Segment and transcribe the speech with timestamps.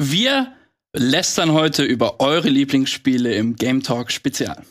[0.00, 0.52] Wir
[0.94, 4.62] lästern heute über eure Lieblingsspiele im Game Talk Spezial.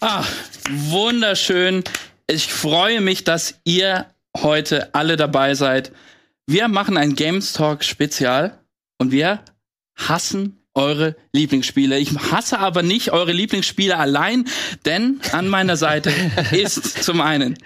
[0.00, 0.24] Ah,
[0.68, 1.84] wunderschön.
[2.26, 4.06] Ich freue mich, dass ihr
[4.36, 5.92] heute alle dabei seid.
[6.48, 8.58] Wir machen ein Games Talk Spezial
[8.98, 9.40] und wir
[9.94, 11.96] hassen eure Lieblingsspiele.
[12.00, 14.48] Ich hasse aber nicht eure Lieblingsspiele allein,
[14.84, 16.12] denn an meiner Seite
[16.50, 17.56] ist zum einen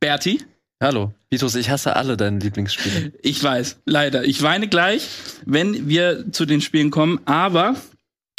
[0.00, 0.42] Berti.
[0.82, 3.12] Hallo, Vitus, ich hasse alle deine Lieblingsspiele.
[3.22, 4.24] Ich weiß, leider.
[4.24, 5.08] Ich weine gleich,
[5.46, 7.76] wenn wir zu den Spielen kommen, aber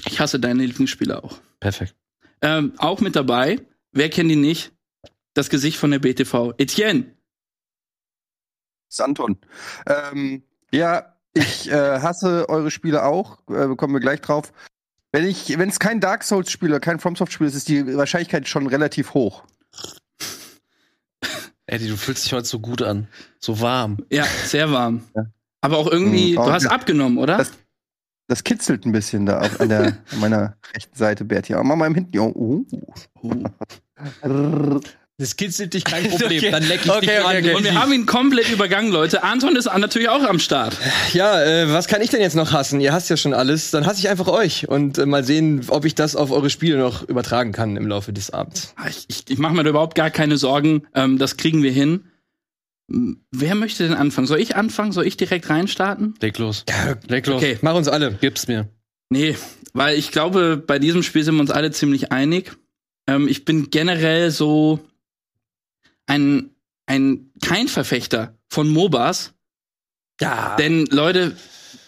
[0.05, 1.39] ich hasse deine Lieblingsspiele auch.
[1.59, 1.95] Perfekt.
[2.41, 3.61] Ähm, auch mit dabei,
[3.91, 4.71] wer kennt ihn nicht?
[5.34, 6.53] Das Gesicht von der BTV.
[6.58, 7.05] Etienne.
[8.89, 9.38] Santon.
[9.88, 14.53] Ähm, ja, ich äh, hasse eure Spiele auch, äh, kommen wir gleich drauf.
[15.11, 18.67] Wenn ich, wenn es kein Dark Souls-Spiel oder kein FromSoft-Spiel ist, ist die Wahrscheinlichkeit schon
[18.67, 19.44] relativ hoch.
[21.75, 23.07] Eddie, du fühlst dich heute so gut an.
[23.39, 23.97] So warm.
[24.09, 25.03] Ja, sehr warm.
[25.13, 25.25] Ja.
[25.59, 26.36] Aber auch irgendwie, mhm.
[26.36, 27.38] du hast abgenommen, oder?
[27.38, 27.52] Das,
[28.27, 31.25] das, kitzelt ein bisschen da auf, an, der, an meiner rechten Seite.
[31.53, 32.17] Aber mach mal im Hinten.
[32.19, 32.66] Oh.
[33.22, 34.80] oh.
[35.17, 36.52] Das kitzelt dich kein Problem, okay.
[36.52, 37.53] dann leck ich okay, dich okay, okay.
[37.53, 39.23] Und wir haben ihn komplett übergangen, Leute.
[39.23, 40.75] Anton ist natürlich auch am Start.
[41.13, 42.81] Ja, äh, was kann ich denn jetzt noch hassen?
[42.81, 43.72] Ihr hasst ja schon alles.
[43.72, 46.77] Dann hasse ich einfach euch und äh, mal sehen, ob ich das auf eure Spiele
[46.77, 48.73] noch übertragen kann im Laufe des Abends.
[48.75, 50.85] Ah, ich, ich, ich mache mir da überhaupt gar keine Sorgen.
[50.94, 52.03] Ähm, das kriegen wir hin.
[52.88, 54.27] Wer möchte denn anfangen?
[54.27, 54.91] Soll ich anfangen?
[54.91, 56.16] Soll ich direkt reinstarten?
[56.19, 56.66] Leg los.
[56.67, 57.38] Ja, leg los.
[57.38, 58.17] Okay, mach uns alle.
[58.19, 58.67] Gib's mir.
[59.09, 59.38] Nee,
[59.72, 62.52] weil ich glaube, bei diesem Spiel sind wir uns alle ziemlich einig.
[63.07, 64.81] Ähm, ich bin generell so
[66.08, 66.50] ein,
[66.86, 69.34] ein kein Verfechter von MOBAs.
[70.22, 70.56] Ja.
[70.58, 71.36] Denn Leute,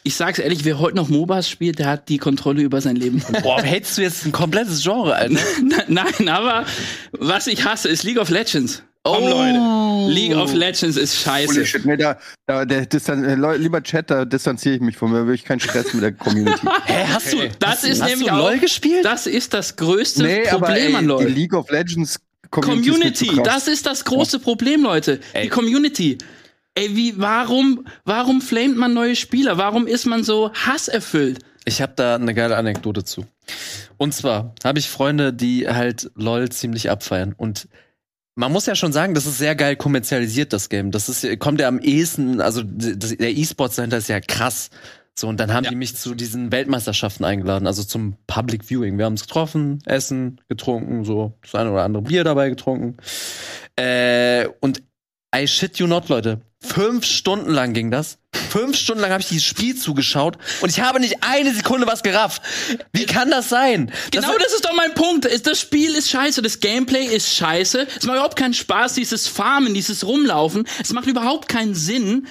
[0.03, 3.21] ich sag's ehrlich, wer heute noch MOBAs spielt, der hat die Kontrolle über sein Leben.
[3.43, 5.39] Boah, hättest du jetzt ein komplettes Genre, Alter?
[5.87, 6.65] Nein, aber
[7.11, 8.83] was ich hasse, ist League of Legends.
[9.03, 9.29] Komm, oh.
[9.29, 10.11] Leute.
[10.13, 11.53] League of Legends ist scheiße.
[11.53, 15.11] Holy shit, nee, da, da, der Distan äh, lieber Chat, da distanziere ich mich von
[15.11, 16.59] mir, will ich keinen Stress mit der Community.
[16.85, 19.05] Hä, hast du, das hast, ist hast nämlich du LOL auch, gespielt?
[19.05, 21.25] Das ist das größte nee, Problem aber, ey, an LOL.
[21.25, 25.19] Die League of Legends Community, Community das ist das große Problem, Leute.
[25.33, 25.43] Ey.
[25.43, 26.17] Die Community.
[26.75, 29.57] Ey, wie, warum, warum flamet man neue Spieler?
[29.57, 31.39] Warum ist man so hasserfüllt?
[31.65, 33.25] Ich habe da eine geile Anekdote zu.
[33.97, 37.33] Und zwar habe ich Freunde, die halt LOL ziemlich abfeiern.
[37.35, 37.67] Und
[38.35, 40.91] man muss ja schon sagen, das ist sehr geil kommerzialisiert, das Game.
[40.91, 44.69] Das ist, kommt ja am ehesten, also der E-Sport Center ist ja krass.
[45.19, 45.71] So, und dann haben ja.
[45.71, 48.99] die mich zu diesen Weltmeisterschaften eingeladen, also zum Public Viewing.
[48.99, 52.97] Wir haben uns getroffen, essen, getrunken, so das eine oder andere Bier dabei getrunken.
[53.75, 54.83] Äh, und
[55.35, 56.41] I shit you not, Leute.
[56.59, 58.19] Fünf Stunden lang ging das.
[58.31, 62.03] Fünf Stunden lang habe ich dieses Spiel zugeschaut und ich habe nicht eine Sekunde was
[62.03, 62.43] gerafft.
[62.93, 63.91] Wie kann das sein?
[64.11, 65.27] Genau das, das ist doch mein Punkt.
[65.45, 67.87] Das Spiel ist scheiße, das Gameplay ist scheiße.
[67.97, 70.67] Es macht überhaupt keinen Spaß, dieses Farmen, dieses Rumlaufen.
[70.81, 72.27] Es macht überhaupt keinen Sinn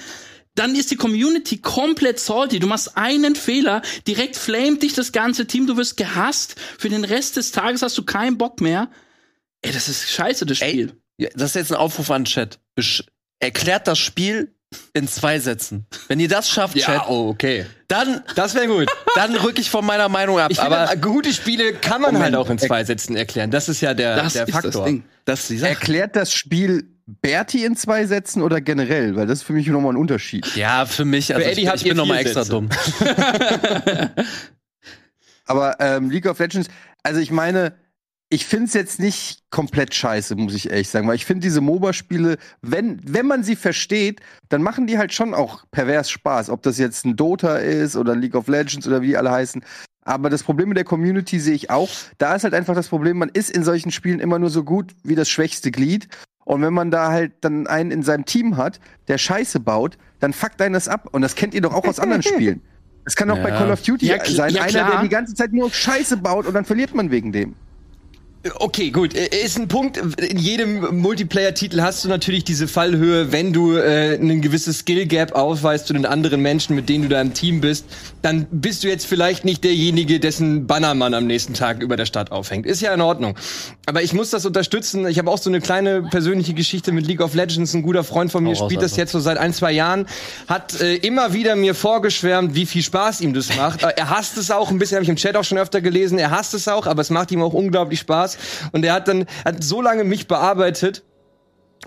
[0.57, 2.59] dann ist die Community komplett salty.
[2.59, 6.55] Du machst einen Fehler, direkt flamet dich das ganze Team, du wirst gehasst.
[6.77, 8.89] Für den Rest des Tages hast du keinen Bock mehr.
[9.61, 10.93] Ey, das ist scheiße, das Spiel.
[11.17, 12.59] Ey, das ist jetzt ein Aufruf an Chat.
[12.75, 13.03] Besch
[13.39, 14.53] erklärt das Spiel
[14.93, 15.85] in zwei Sätzen.
[16.07, 17.65] Wenn ihr das schafft, ja, Chat, oh, okay.
[17.87, 18.89] Dann, das wäre gut.
[19.15, 20.51] Dann rück ich von meiner Meinung ab.
[20.51, 23.49] Ich aber finde, gute Spiele kann man Moment, halt auch in zwei Sätzen erklären.
[23.51, 24.71] Das ist ja der, das der Faktor.
[24.71, 25.03] Das Ding.
[25.25, 29.15] Das Erklärt das Spiel Berti in zwei Sätzen oder generell?
[29.15, 30.45] Weil das ist für mich nochmal ein Unterschied.
[30.55, 32.69] Ja, für mich, also für Eddie ich, ich bin nochmal extra dumm.
[35.45, 36.67] Aber ähm, League of Legends,
[37.03, 37.73] also ich meine,
[38.29, 41.61] ich finde es jetzt nicht komplett scheiße, muss ich ehrlich sagen, weil ich finde diese
[41.61, 44.19] MOBA-Spiele, wenn, wenn man sie versteht,
[44.49, 46.49] dann machen die halt schon auch pervers Spaß.
[46.49, 49.63] Ob das jetzt ein Dota ist oder League of Legends oder wie die alle heißen.
[50.03, 51.89] Aber das Problem mit der Community sehe ich auch.
[52.17, 54.93] Da ist halt einfach das Problem, man ist in solchen Spielen immer nur so gut
[55.03, 56.09] wie das schwächste Glied.
[56.47, 60.31] Und wenn man da halt dann einen in seinem Team hat, der Scheiße baut, dann
[60.31, 61.09] fuckt einen das ab.
[61.11, 62.61] Und das kennt ihr doch auch aus anderen Spielen.
[63.03, 63.43] Es kann auch ja.
[63.43, 66.47] bei Call of Duty ja, sein, ja, einer, der die ganze Zeit nur Scheiße baut
[66.47, 67.55] und dann verliert man wegen dem.
[68.55, 69.13] Okay, gut.
[69.13, 69.97] Ist ein Punkt.
[69.97, 75.87] In jedem Multiplayer-Titel hast du natürlich diese Fallhöhe, wenn du äh, ein gewisses Skill-Gap ausweist
[75.87, 77.85] zu den anderen Menschen, mit denen du da im Team bist,
[78.21, 82.31] dann bist du jetzt vielleicht nicht derjenige, dessen Bannermann am nächsten Tag über der Stadt
[82.31, 82.65] aufhängt.
[82.65, 83.35] Ist ja in Ordnung.
[83.85, 85.07] Aber ich muss das unterstützen.
[85.07, 87.73] Ich habe auch so eine kleine persönliche Geschichte mit League of Legends.
[87.73, 90.05] Ein guter Freund von mir oh, spielt das jetzt so seit ein, zwei Jahren.
[90.47, 93.83] Hat äh, immer wieder mir vorgeschwärmt, wie viel Spaß ihm das macht.
[93.97, 96.19] er hasst es auch ein bisschen, habe ich im Chat auch schon öfter gelesen.
[96.19, 98.36] Er hasst es auch, aber es macht ihm auch unglaublich Spaß.
[98.71, 101.03] Und er hat dann hat so lange mich bearbeitet,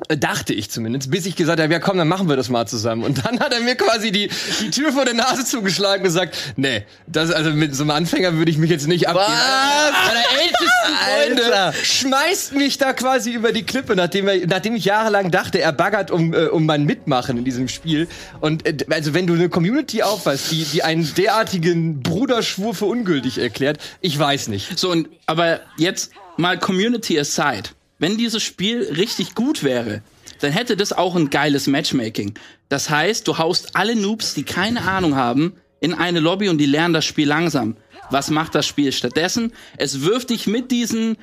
[0.08, 2.64] Äh, Dachte ich zumindest, bis ich gesagt habe, ja komm, dann machen wir das mal
[2.66, 3.02] zusammen.
[3.04, 4.30] Und dann hat er mir quasi die,
[4.62, 8.34] die Tür vor der Nase zugeschlagen und gesagt, nee, das, also mit so einem Anfänger
[8.34, 9.26] würde ich mich jetzt nicht abgeben.
[9.26, 9.92] Was?
[10.06, 11.72] Meine ältesten Freunde Alter.
[11.84, 16.10] schmeißt mich da quasi über die Klippe, nachdem, er, nachdem ich jahrelang dachte, er baggert
[16.10, 18.08] um, äh, um mein Mitmachen in diesem Spiel.
[18.40, 23.38] Und äh, also wenn du eine Community aufweist, die, die einen derartigen Bruderschwur für ungültig
[23.38, 24.78] erklärt, ich weiß nicht.
[24.78, 27.70] So, und, aber jetzt mal Community aside.
[27.98, 30.02] Wenn dieses Spiel richtig gut wäre,
[30.40, 32.34] dann hätte das auch ein geiles Matchmaking.
[32.68, 36.66] Das heißt, du haust alle Noobs, die keine Ahnung haben, in eine Lobby und die
[36.66, 37.76] lernen das Spiel langsam.
[38.10, 39.52] Was macht das Spiel stattdessen?
[39.76, 41.16] Es wirft dich mit diesen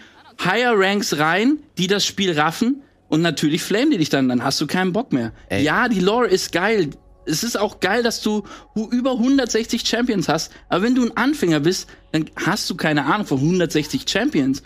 [0.44, 4.62] Higher Ranks rein, die das Spiel raffen und natürlich flamen die dich dann, dann hast
[4.62, 5.34] du keinen Bock mehr.
[5.50, 5.64] Ey.
[5.64, 6.92] Ja, die Lore ist geil.
[7.25, 8.44] Es ist auch geil, dass du
[8.92, 13.28] über 160 Champions hast, aber wenn du ein Anfänger bist, dann hast du keine Ahnung
[13.28, 14.64] von 160 Champions.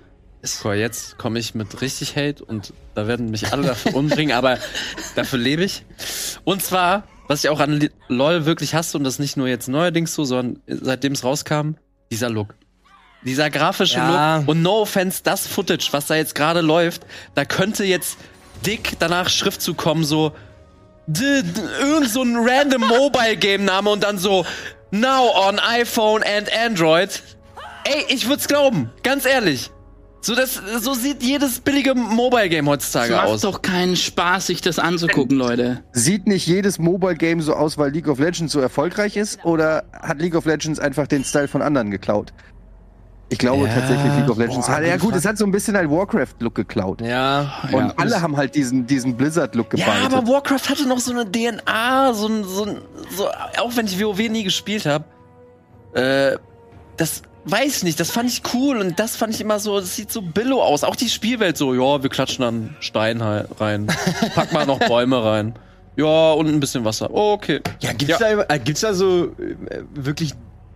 [0.62, 4.58] Guck, jetzt komme ich mit richtig Hate und da werden mich alle dafür umbringen, aber
[5.16, 5.86] dafür lebe ich.
[6.44, 10.16] Und zwar, was ich auch an LOL wirklich hasse, und das nicht nur jetzt neuerdings
[10.16, 11.74] so, sondern seitdem es rauskam,
[12.12, 12.56] dieser Look.
[13.24, 14.38] Dieser grafische Ja.
[14.38, 14.48] Look.
[14.48, 17.06] Und no offense, das Footage, was da jetzt gerade läuft,
[17.36, 18.18] da könnte jetzt
[18.66, 20.34] dick danach Schriftzug kommen, so
[21.08, 24.46] irgend so ein random Mobile-Game-Name und dann so
[24.92, 27.22] Now on iPhone and Android.
[27.84, 29.72] Ey, ich würd's glauben, ganz ehrlich.
[30.24, 33.42] So, das, so sieht jedes billige Mobile-Game Es heutzutage macht aus.
[33.42, 35.84] doch keinen Spaß, sich das anzugucken, Leute.
[35.94, 39.44] Sieht nicht jedes Mobile-Game so aus, weil League of Legends so erfolgreich ist?
[39.46, 42.34] Oder hat League of Legends einfach den Style von anderen geklaut?
[43.30, 44.86] Ich glaube Ja, tatsächlich, League of Legends boah, hat.
[44.86, 47.02] Ja, gut, es hat so ein bisschen einen Warcraft-Look geklaut.
[47.02, 47.54] Ja.
[47.72, 50.14] Und Ja, alle haben halt diesen, diesen Blizzard-Look Ja, gebeitet.
[50.14, 52.78] aber Warcraft hatte noch so eine DNA, so ein, so ein,
[53.16, 53.28] so,
[53.60, 55.06] auch wenn ich WoW nie gespielt habe,
[55.94, 56.38] äh,
[56.98, 59.96] das weiß ich nicht, das fand ich cool und das fand ich immer so, das
[59.96, 60.84] sieht so billow aus.
[60.84, 63.88] Auch die Spielwelt so, ja, wir klatschen dann Stein rein,
[64.36, 65.56] pack mal noch Bäume rein.
[65.98, 67.10] Ja, und ein bisschen Wasser.
[67.12, 67.60] Oh, okay.
[67.82, 70.34] Ja, gibt's, Da, äh, gibt's da so äh, wirklich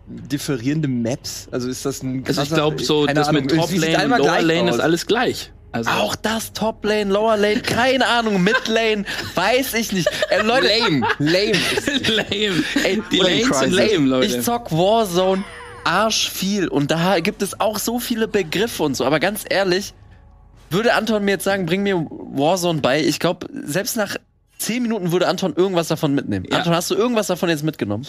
[0.07, 1.47] differierende Maps?
[1.51, 3.81] Also ist das ein Also ich krasser- glaube, so das mit Ahnung, Top es sieht
[3.93, 4.75] Lane und Lower Lane aus.
[4.75, 5.51] ist alles gleich.
[5.71, 9.03] Also Auch das Top Lane, Lower Lane, keine Ahnung, Mid Lane,
[9.35, 10.07] weiß ich nicht.
[10.29, 11.51] Äh, Leute, lame, lame.
[12.07, 12.63] lame.
[12.83, 14.25] Ey, Die Lane Lanes sind lame, Leute.
[14.37, 15.43] Ich zock Warzone
[15.85, 19.05] arsch viel und da gibt es auch so viele Begriffe und so.
[19.05, 19.93] Aber ganz ehrlich,
[20.69, 23.03] würde Anton mir jetzt sagen, bring mir Warzone bei.
[23.03, 24.17] Ich glaube, selbst nach
[24.57, 26.45] 10 Minuten würde Anton irgendwas davon mitnehmen.
[26.49, 26.59] Ja.
[26.59, 28.05] Anton, hast du irgendwas davon jetzt mitgenommen?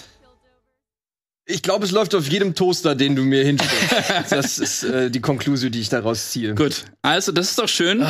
[1.49, 4.31] Ich glaube, es läuft auf jedem Toaster, den du mir hinstellst.
[4.31, 6.55] das ist äh, die Konklusion, die ich daraus ziehe.
[6.55, 8.05] Gut, also das ist doch schön.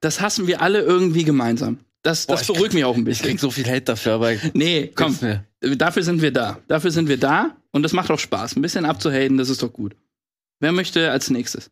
[0.00, 1.78] Das hassen wir alle irgendwie gemeinsam.
[2.02, 3.26] Das, das Boah, ich beruhigt mich auch ein Ich bisschen.
[3.26, 5.16] krieg so viel Hate dafür, aber Nee, komm.
[5.20, 5.44] Mir.
[5.76, 6.58] Dafür sind wir da.
[6.68, 8.56] Dafür sind wir da und das macht auch Spaß.
[8.56, 9.96] Ein bisschen abzuhaten, das ist doch gut.
[10.60, 11.70] Wer möchte als nächstes?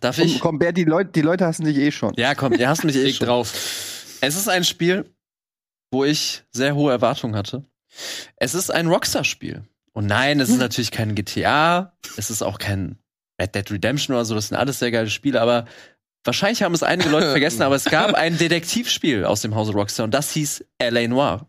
[0.00, 0.40] darf Komm, ich?
[0.40, 2.14] komm Bert, die Leute, die Leute hassen dich eh schon.
[2.16, 3.26] Ja, komm, ihr hasst mich eh schon.
[3.26, 3.52] drauf.
[4.20, 5.04] Es ist ein Spiel,
[5.90, 7.64] wo ich sehr hohe Erwartungen hatte.
[8.36, 9.62] Es ist ein Rockstar-Spiel.
[9.92, 12.98] Und nein, es ist natürlich kein GTA, es ist auch kein
[13.40, 15.64] Red Dead Redemption oder so, das sind alles sehr geile Spiele, aber
[16.24, 20.04] wahrscheinlich haben es einige Leute vergessen, aber es gab ein Detektivspiel aus dem Hause Rockstar
[20.04, 21.08] und das hieß L.A.
[21.08, 21.46] Noir.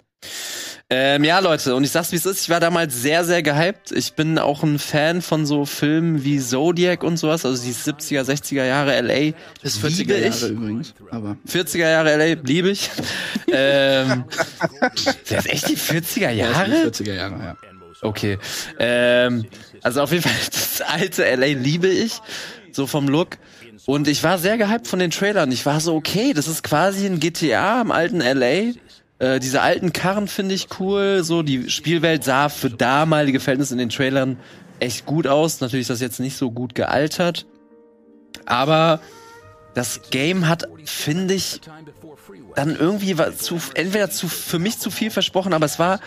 [0.94, 3.94] Ähm, ja, Leute, und ich sag's wie es ist, ich war damals sehr, sehr gehypt.
[3.94, 8.23] Ich bin auch ein Fan von so Filmen wie Zodiac und sowas, also die 70er,
[8.23, 9.33] 60er Jahre L.A.
[9.63, 10.41] Das ist liebe 40er ich.
[10.41, 10.94] Jahre übrigens.
[11.09, 12.89] Aber 40er Jahre LA, liebe ich.
[13.53, 14.25] ähm,
[15.29, 16.91] das ist echt die 40er ja, das Jahre?
[16.91, 17.57] sind 40er Jahre, ja.
[18.01, 18.38] Okay.
[18.77, 19.45] Ähm,
[19.81, 22.19] also auf jeden Fall, das alte LA liebe ich.
[22.73, 23.38] So vom Look.
[23.86, 25.51] Und ich war sehr gehypt von den Trailern.
[25.51, 28.73] Ich war so, okay, das ist quasi ein GTA im alten LA.
[29.19, 31.23] Äh, diese alten Karren finde ich cool.
[31.23, 34.38] So, die Spielwelt sah für damalige Verhältnisse in den Trailern
[34.80, 35.61] echt gut aus.
[35.61, 37.45] Natürlich ist das jetzt nicht so gut gealtert.
[38.45, 39.00] Aber
[39.73, 41.61] das Game hat, finde ich,
[42.56, 46.00] dann irgendwie war zu, entweder zu, für mich zu viel versprochen, aber es war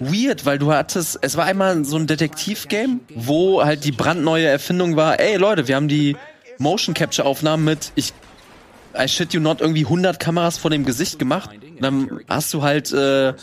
[0.00, 4.96] weird, weil du hattest, es war einmal so ein Detektiv-Game, wo halt die brandneue Erfindung
[4.96, 6.16] war, ey Leute, wir haben die
[6.58, 8.12] Motion Capture Aufnahmen mit, ich,
[8.98, 11.50] I shit you not, irgendwie 100 Kameras vor dem Gesicht gemacht.
[11.52, 13.34] Und dann hast du halt, äh,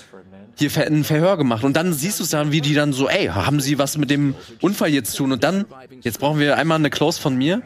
[0.57, 3.27] hier ein Verhör gemacht und dann siehst du es dann, wie die dann so, ey,
[3.27, 5.31] haben sie was mit dem Unfall jetzt zu tun?
[5.31, 5.65] Und dann,
[6.01, 7.61] jetzt brauchen wir einmal eine Close von mir,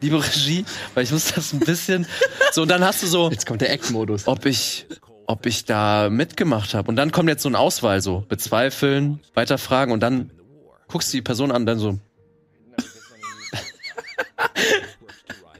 [0.00, 2.06] liebe Regie, weil ich muss das ein bisschen,
[2.52, 4.26] so und dann hast du so, Jetzt kommt der Act-Modus.
[4.26, 4.86] ob ich,
[5.26, 6.88] ob ich da mitgemacht habe.
[6.88, 10.30] Und dann kommt jetzt so eine Auswahl, so bezweifeln, weiterfragen und dann
[10.88, 11.98] guckst du die Person an, dann so.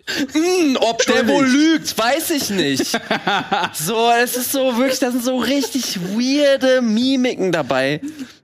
[0.09, 3.01] Hm, ob der wohl lügt, weiß ich nicht.
[3.73, 8.01] So, es ist so wirklich, da sind so richtig weirde Mimiken dabei.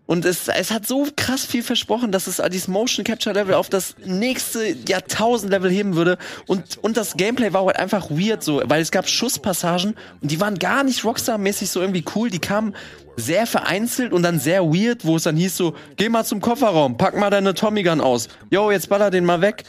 [0.07, 3.71] Und es, es hat so krass viel versprochen, dass es dieses Motion Capture Level auf
[3.71, 6.19] das nächste Jahrtausend Level heben würde.
[6.47, 10.41] Und, und das Gameplay war halt einfach weird so, weil es gab Schusspassagen und die
[10.41, 12.31] waren gar nicht Rockstar-mäßig so irgendwie cool.
[12.31, 12.75] Die kamen
[13.17, 16.97] sehr vereinzelt und dann sehr weird, wo es dann hieß so, geh mal zum Kofferraum,
[16.97, 18.29] pack mal deine Tommy Gun aus.
[18.51, 19.65] Yo, jetzt baller den mal weg.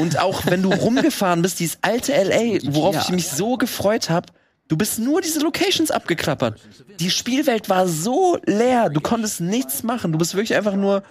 [0.00, 4.26] Und auch wenn du rumgefahren bist, dieses alte LA, worauf ich mich so gefreut habe,
[4.68, 6.60] du bist nur diese Locations abgeklappert.
[7.00, 10.12] Die Spielwelt war so leer, du konntest nichts machen.
[10.12, 11.02] Du bist wirklich einfach nur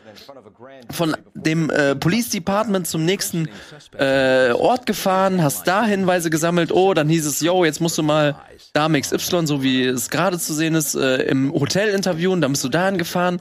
[0.91, 3.49] von dem äh, Police Department zum nächsten
[3.97, 6.71] äh, Ort gefahren, hast da Hinweise gesammelt.
[6.71, 8.35] Oh, dann hieß es, yo, jetzt musst du mal
[8.73, 12.41] Dame XY, so wie es gerade zu sehen ist, äh, im Hotel interviewen.
[12.41, 13.39] Dann bist du dahin gefahren.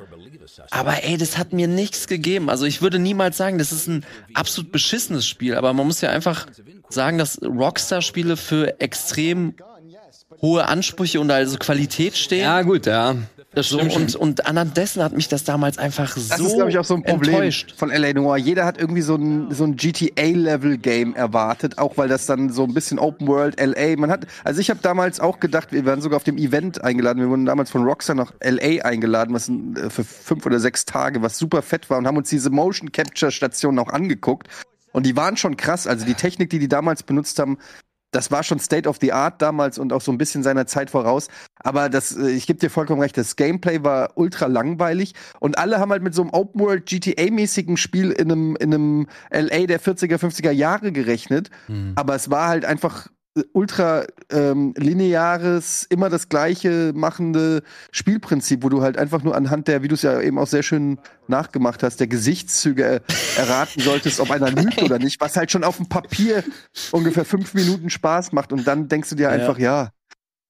[0.71, 2.51] Aber ey, das hat mir nichts gegeben.
[2.51, 5.55] Also ich würde niemals sagen, das ist ein absolut beschissenes Spiel.
[5.57, 6.47] Aber man muss ja einfach
[6.89, 9.55] sagen, dass Rockstar-Spiele für extrem
[10.43, 12.43] hohe Ansprüche und also Qualität stehen.
[12.43, 13.17] Ja, gut, ja.
[13.55, 16.71] Das so, und, und anhand dessen hat mich das damals einfach Das so ist, glaube
[16.71, 17.75] ich, auch so ein Problem enttäuscht.
[17.77, 18.37] von LA Noir.
[18.37, 22.75] Jeder hat irgendwie so ein, so ein GTA-Level-Game erwartet, auch weil das dann so ein
[22.75, 23.97] bisschen Open World LA.
[23.97, 27.21] Man hat, also ich habe damals auch gedacht, wir waren sogar auf dem Event eingeladen.
[27.21, 31.23] Wir wurden damals von Rockstar nach LA eingeladen, was äh, für fünf oder sechs Tage,
[31.23, 34.49] was super fett war und haben uns diese Motion Capture Stationen auch angeguckt.
[34.93, 35.87] Und die waren schon krass.
[35.87, 37.59] Also die Technik, die die damals benutzt haben,
[38.15, 40.91] das war schon State of the Art damals und auch so ein bisschen seiner Zeit
[40.91, 41.29] voraus.
[41.57, 45.81] Aber das, äh, ich gebe dir vollkommen recht, das Gameplay war ultra langweilig und alle
[45.81, 49.81] haben halt mit so einem Open World GTA-mäßigen Spiel in einem, in einem LA der
[49.81, 51.51] 40er, 50er Jahre gerechnet.
[51.97, 53.09] Aber es war halt einfach
[53.53, 59.83] ultra ähm, lineares, immer das gleiche machende Spielprinzip, wo du halt einfach nur anhand der,
[59.83, 63.03] wie du es ja eben auch sehr schön nachgemacht hast, der Gesichtszüge
[63.37, 66.45] erraten solltest, ob einer lügt oder nicht, was halt schon auf dem Papier
[66.93, 69.91] ungefähr fünf Minuten Spaß macht und dann denkst du dir einfach, ja,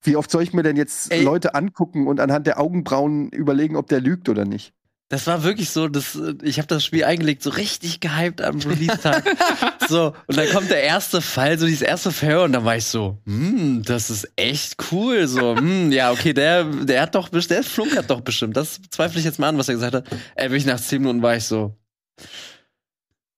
[0.02, 1.22] wie oft soll ich mir denn jetzt Ey.
[1.22, 4.74] Leute angucken und anhand der Augenbrauen überlegen, ob der lügt oder nicht?
[5.14, 8.58] Das war wirklich so, das, äh, ich habe das Spiel eingelegt, so richtig gehypt am
[8.58, 9.22] Release-Tag.
[9.88, 12.86] so, und dann kommt der erste Fall, so dieses erste Verhör, und dann war ich
[12.86, 15.28] so, hm, das ist echt cool.
[15.28, 18.56] So, hm, ja, okay, der, der hat doch, der flunkert doch bestimmt.
[18.56, 20.04] Das zweifle ich jetzt mal an, was er gesagt hat.
[20.34, 21.76] Ey, wirklich nach 10 Minuten war ich so.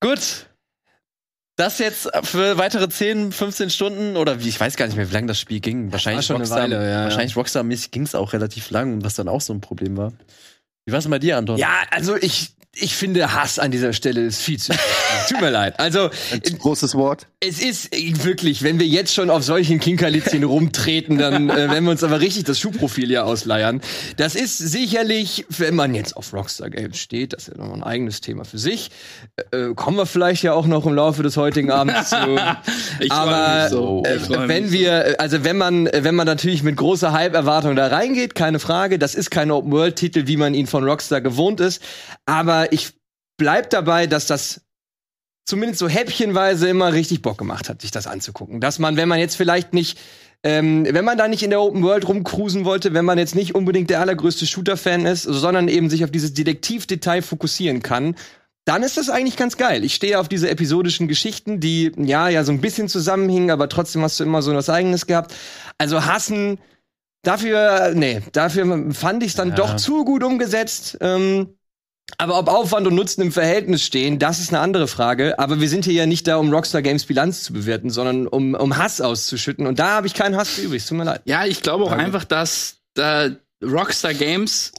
[0.00, 0.46] Gut.
[1.56, 5.14] Das jetzt für weitere 10, 15 Stunden oder wie, ich weiß gar nicht mehr, wie
[5.14, 5.92] lange das Spiel ging.
[5.92, 7.04] Wahrscheinlich Rockstar, Weile, ja, ja.
[7.04, 10.14] wahrscheinlich Rockstar-mäßig ging es auch relativ lang, was dann auch so ein Problem war.
[10.86, 11.58] Wie war es bei dir, Anton?
[11.58, 14.72] Ja, also ich, ich finde Hass an dieser Stelle ist viel zu.
[15.28, 15.80] Tut mir leid.
[15.80, 17.26] Also, Ein großes Wort.
[17.40, 21.84] es ist äh, wirklich, wenn wir jetzt schon auf solchen Kinkerlitzchen rumtreten, dann äh, werden
[21.84, 23.80] wir uns aber richtig das Schuhprofil hier ausleiern.
[24.18, 27.82] Das ist sicherlich, wenn man jetzt auf Rockstar Games steht, das ist ja noch ein
[27.82, 28.90] eigenes Thema für sich.
[29.52, 32.16] Äh, kommen wir vielleicht ja auch noch im Laufe des heutigen Abends zu.
[33.00, 34.02] Ich aber so.
[34.06, 38.34] äh, Ich wenn wir, also wenn man, wenn man natürlich mit großer Hype-Erwartung da reingeht,
[38.34, 41.82] keine Frage, das ist kein Open-World-Titel, wie man ihn von Rockstar gewohnt ist.
[42.24, 42.92] Aber ich
[43.36, 44.62] bleib dabei, dass das
[45.44, 48.60] zumindest so häppchenweise immer richtig Bock gemacht hat, sich das anzugucken.
[48.60, 49.98] Dass man, wenn man jetzt vielleicht nicht,
[50.42, 53.54] ähm, wenn man da nicht in der Open World rumcruisen wollte, wenn man jetzt nicht
[53.54, 58.16] unbedingt der allergrößte Shooter-Fan ist, sondern eben sich auf dieses Detektivdetail fokussieren kann,
[58.64, 59.84] dann ist das eigentlich ganz geil.
[59.84, 64.02] Ich stehe auf diese episodischen Geschichten, die ja ja so ein bisschen zusammenhingen, aber trotzdem
[64.02, 65.32] hast du immer so was eigenes gehabt.
[65.78, 66.58] Also hassen
[67.22, 69.54] dafür, nee, dafür fand ich es dann Ja.
[69.54, 70.98] doch zu gut umgesetzt.
[71.00, 71.55] Ähm,
[72.18, 75.38] aber ob Aufwand und Nutzen im Verhältnis stehen, das ist eine andere Frage.
[75.38, 78.54] Aber wir sind hier ja nicht da, um Rockstar Games Bilanz zu bewerten, sondern um,
[78.54, 79.66] um Hass auszuschütten.
[79.66, 80.82] Und da habe ich keinen Hass für übrig.
[80.82, 81.22] Es Tut mir leid.
[81.24, 83.30] Ja, ich glaube auch einfach, dass da
[83.62, 84.72] Rockstar Games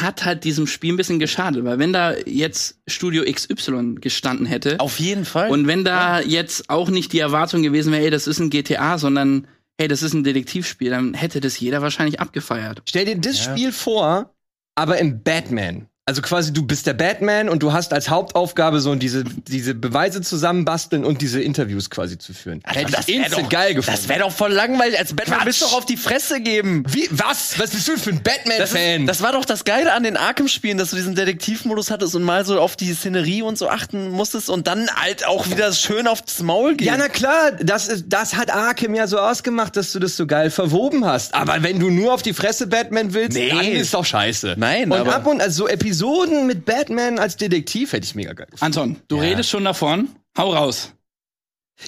[0.00, 4.80] hat halt diesem Spiel ein bisschen geschadet, weil wenn da jetzt Studio XY gestanden hätte
[4.80, 5.50] Auf jeden Fall.
[5.50, 8.96] und wenn da jetzt auch nicht die Erwartung gewesen wäre, ey, das ist ein GTA,
[8.96, 9.46] sondern
[9.78, 12.80] hey, das ist ein Detektivspiel, dann hätte das jeder wahrscheinlich abgefeiert.
[12.88, 13.52] Stell dir das Ja.
[13.52, 14.34] Spiel vor,
[14.76, 15.88] aber im Batman.
[16.08, 20.20] Also quasi, du bist der Batman und du hast als Hauptaufgabe so diese, diese Beweise
[20.22, 22.62] zusammenbasteln und diese Interviews quasi zu führen.
[22.64, 23.98] Hätte das ich wär instant doch- geil gefunden.
[24.00, 24.96] das wäre doch voll langweilig.
[25.00, 25.46] Als Batman Quatsch.
[25.46, 26.84] bist du doch auf die Fresse geben.
[26.88, 27.58] Wie, was?
[27.58, 29.00] Was bist du für ein Das, Batman-Fan?
[29.00, 32.22] ist, das war doch das Geile an den Arkham-Spielen, dass du diesen Detektivmodus hattest und
[32.22, 36.06] mal so auf die Szenerie und so achten musstest und dann halt auch wieder schön
[36.06, 36.86] aufs Maul gehen.
[36.86, 40.28] Ja, na klar, das, ist, das hat Arkham ja so ausgemacht, dass du das so
[40.28, 41.34] geil verwoben hast.
[41.34, 43.48] Aber wenn du nur auf die Fresse Batman willst, Nee.
[43.48, 44.54] dann ist doch scheiße.
[44.56, 45.95] Nein, und aber- ab und also so Episoden
[46.46, 48.64] mit Batman als Detektiv hätte ich mega geil gefunden.
[48.64, 49.22] Anton, du Ja.
[49.22, 50.08] redest schon davon.
[50.36, 50.92] Hau raus.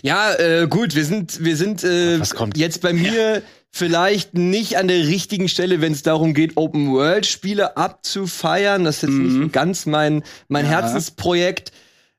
[0.02, 2.58] Ja, äh, gut, wir sind, wir sind äh, Was kommt?
[2.58, 7.24] jetzt bei mir vielleicht nicht an der richtigen Stelle, wenn es darum geht, Open World
[7.26, 8.84] Spiele abzufeiern.
[8.84, 9.40] Das ist jetzt Mhm.
[9.44, 10.72] nicht ganz mein mein Ja.
[10.72, 11.72] Herzensprojekt.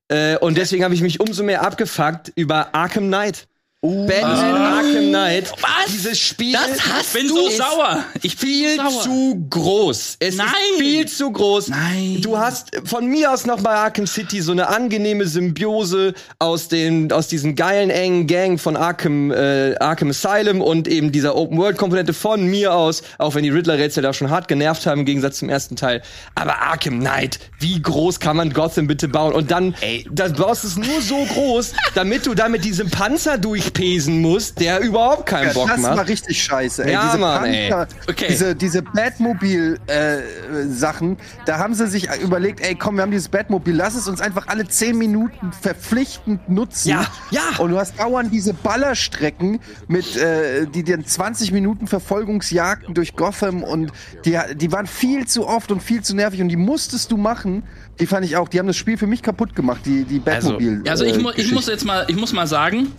[0.08, 3.48] Äh, und deswegen habe ich mich umso mehr abgefuckt über Arkham Knight.
[3.82, 4.06] Uh.
[4.08, 4.80] Batman Ah.
[4.80, 5.54] Arkham Knight.
[5.62, 5.94] Was?
[5.94, 8.04] Dieses Spiel Das hast ich bin so sauer.
[8.24, 9.02] Ich bin viel so sauer.
[9.04, 10.18] zu groß.
[10.20, 10.48] Es Nein.
[10.74, 11.70] ist viel zu groß.
[11.70, 12.18] Nein.
[12.22, 17.10] Du hast von mir aus noch bei Arkham City so eine angenehme Symbiose aus den
[17.14, 21.78] aus diesen geilen engen Gang von Arkham äh, Arkham Asylum und eben dieser Open World
[21.78, 25.06] Komponente von mir aus, auch wenn die Riddler Rätsel da schon hart genervt haben im
[25.06, 26.02] Gegensatz zum ersten Teil.
[26.36, 29.74] Aber Arkham Knight, wie groß kann man Gotham bitte bauen und dann
[30.12, 33.38] das baust es nur so groß, damit du da mit diesem Panzer
[33.74, 36.10] durchpesen musst, der überhaupt keinen Ja, Bock das war macht.
[36.10, 36.86] richtig scheiße.
[36.86, 36.92] Ey.
[36.94, 37.70] Ja, diese Mann, ey.
[37.70, 38.26] Panther, Okay.
[38.30, 43.96] diese, diese Batmobil-Sachen, da haben sie sich überlegt, ey, komm, wir haben dieses Batmobil, lass
[43.96, 46.90] es uns einfach alle 10 Minuten verpflichtend nutzen.
[46.90, 47.42] Ja, ja.
[47.60, 53.64] Und du hast dauernd diese Ballerstrecken mit, äh, die dir 20 Minuten Verfolgungsjagden durch Gotham
[53.64, 53.92] und
[54.26, 57.64] die, die waren viel zu oft und viel zu nervig und die musstest du machen.
[58.00, 60.84] Die fand ich auch, die haben das Spiel für mich kaputt gemacht, die, die Batmobil.
[60.88, 62.92] Also ich, äh, mu ich muss jetzt mal, ich muss mal sagen,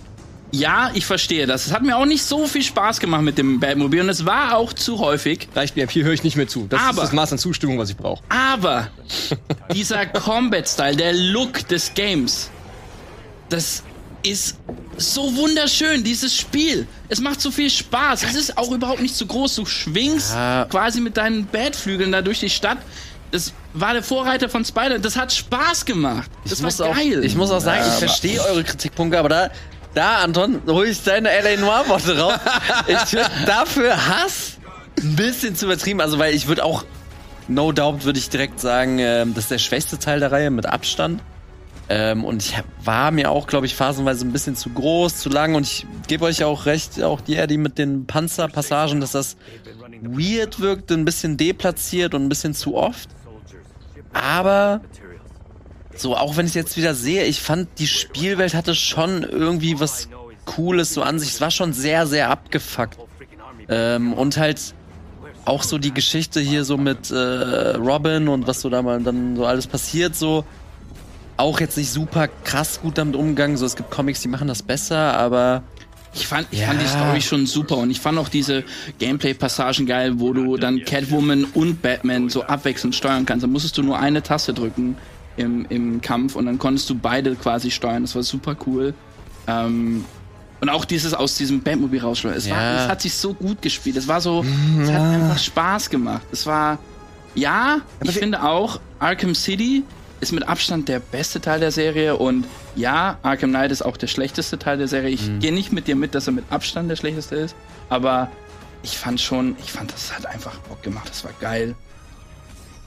[0.52, 1.66] ja, ich verstehe das.
[1.66, 4.56] Es hat mir auch nicht so viel Spaß gemacht mit dem Batmobil und es war
[4.56, 5.48] auch zu häufig.
[5.54, 6.66] Reicht mir, hier höre ich nicht mehr zu.
[6.68, 8.22] Das Aber- ist das Maß an Zustimmung, was ich brauche.
[8.28, 8.88] Aber
[9.72, 12.50] dieser Combat-Style, der Look des Games,
[13.48, 13.82] das
[14.22, 14.58] ist
[14.96, 16.86] so wunderschön, dieses Spiel.
[17.08, 18.22] Es macht so viel Spaß.
[18.24, 19.54] Es ist auch überhaupt nicht zu groß.
[19.56, 20.66] Du schwingst Ja.
[20.68, 22.78] quasi mit deinen Batflügeln da durch die Stadt.
[23.30, 24.98] Das war der Vorreiter von Spider.
[24.98, 26.30] Das hat Spaß gemacht.
[26.42, 27.24] Das ich war muss auch, geil.
[27.24, 29.50] Ich muss auch sagen, ich verstehe eure Kritikpunkte, aber da,
[29.94, 32.34] da, Anton, hol ich deine LA Noir-Worte raus.
[32.86, 34.58] ich finde dafür Hass
[34.98, 36.00] ein bisschen zu übertrieben.
[36.00, 36.84] Also, weil ich würde auch,
[37.48, 40.66] no doubt, würde ich direkt sagen, ähm, das ist der schwächste Teil der Reihe mit
[40.66, 41.22] Abstand.
[41.88, 42.54] Ähm, und ich
[42.84, 45.56] war mir auch, glaube ich, phasenweise ein bisschen zu groß, zu lang.
[45.56, 49.36] Und ich gebe euch auch recht, auch die Eddie mit den Panzerpassagen, dass das
[50.00, 53.08] weird wirkt, ein bisschen deplatziert und ein bisschen zu oft.
[54.12, 54.82] Aber
[55.96, 60.08] so, auch wenn ich jetzt wieder sehe, ich fand, die Spielwelt hatte schon irgendwie was
[60.46, 61.30] Cooles so an sich.
[61.30, 62.96] Es war schon sehr, sehr abgefuckt.
[63.68, 64.74] Ähm, und halt
[65.44, 67.14] auch so die Geschichte hier so mit äh,
[67.76, 70.44] Robin und was so da mal dann so alles passiert, so
[71.36, 73.56] auch jetzt nicht super krass gut damit umgegangen.
[73.56, 75.62] So, es gibt Comics, die machen das besser, aber
[76.12, 76.66] Ich fand, ich Ja.
[76.66, 78.64] fand die Story schon super und ich fand auch diese
[78.98, 83.44] Gameplay-Passagen geil, wo du dann Catwoman und Batman so abwechselnd steuern kannst.
[83.44, 84.96] Dann musstest du nur eine Taste drücken
[85.36, 88.02] im, im Kampf und dann konntest du beide quasi steuern.
[88.02, 88.94] Das war super cool.
[89.46, 90.04] Ähm,
[90.60, 92.36] und auch dieses aus diesem Batmobil raussteuern.
[92.36, 92.84] Es, war, Ja.
[92.84, 93.96] es hat sich so gut gespielt.
[93.96, 94.44] Es war so,
[94.82, 96.22] es hat einfach Spaß gemacht.
[96.32, 96.78] Es war,
[97.34, 99.84] ja, ich finde auch, Arkham City
[100.20, 102.44] ist mit Abstand der beste Teil der Serie und
[102.76, 105.08] ja, Arkham Knight ist auch der schlechteste Teil der Serie.
[105.08, 107.56] Ich gehe nicht mit dir mit, dass er mit Abstand der schlechteste ist,
[107.88, 108.30] aber
[108.82, 111.08] ich fand schon, ich fand, das hat einfach Bock gemacht.
[111.08, 111.74] Das war geil.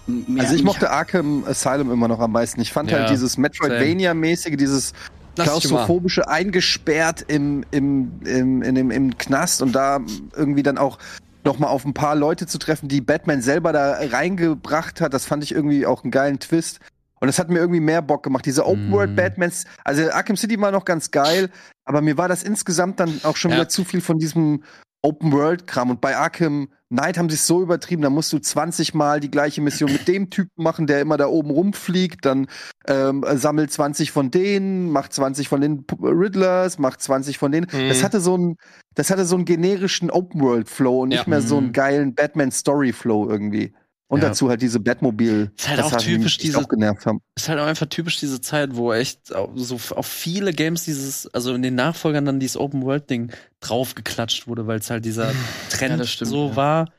[0.07, 2.59] Mehr- Also ich mochte Arkham Asylum immer noch am meisten.
[2.61, 4.93] Ich fand Ja, halt dieses Metroidvania-mäßige, dieses
[5.35, 9.99] klaustrophobische eingesperrt im, im, im, in dem, im Knast und da
[10.35, 10.99] irgendwie dann auch
[11.45, 15.13] noch mal auf ein paar Leute zu treffen, die Batman selber da reingebracht hat.
[15.13, 16.79] Das fand ich irgendwie auch einen geilen Twist.
[17.19, 18.45] Und das hat mir irgendwie mehr Bock gemacht.
[18.45, 19.15] Diese Open World Mm.
[19.15, 21.49] Batmans, also Arkham City war noch ganz geil,
[21.85, 23.57] aber mir war das insgesamt dann auch schon Ja.
[23.57, 24.63] wieder zu viel von diesem
[25.03, 25.89] Open World Kram.
[25.91, 29.29] Und bei Arkham Knight haben sie es so übertrieben, da musst du 20 Mal die
[29.31, 32.47] gleiche Mission mit dem Typen machen, der immer da oben rumfliegt, dann
[32.87, 37.67] ähm, sammelt 20 von denen, macht 20 von den Riddlers, macht 20 von denen.
[37.71, 37.89] Mhm.
[37.89, 38.55] Das hatte so einen,
[38.95, 41.29] das hatte so einen generischen Open World Flow und nicht Ja.
[41.29, 41.73] mehr so einen Mhm.
[41.73, 43.73] geilen Batman Story Flow irgendwie.
[44.13, 44.29] Und Ja.
[44.29, 47.19] dazu halt diese Batmobil, Ist halt auch typisch diese- auch genervt haben.
[47.35, 51.53] ist halt auch einfach typisch diese Zeit, wo echt so auf viele Games dieses, also
[51.55, 55.31] in den Nachfolgern dann dieses Open World Ding draufgeklatscht wurde, weil es halt dieser
[55.71, 56.55] Trend Ja, stimmt, so ja.
[56.55, 56.91] war.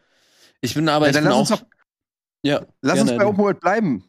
[0.61, 1.67] Ich bin aber Ja, ich dann bin lass auch, uns doch-
[2.43, 3.25] ja, Lass uns bei.
[3.25, 4.05] Open World bleiben.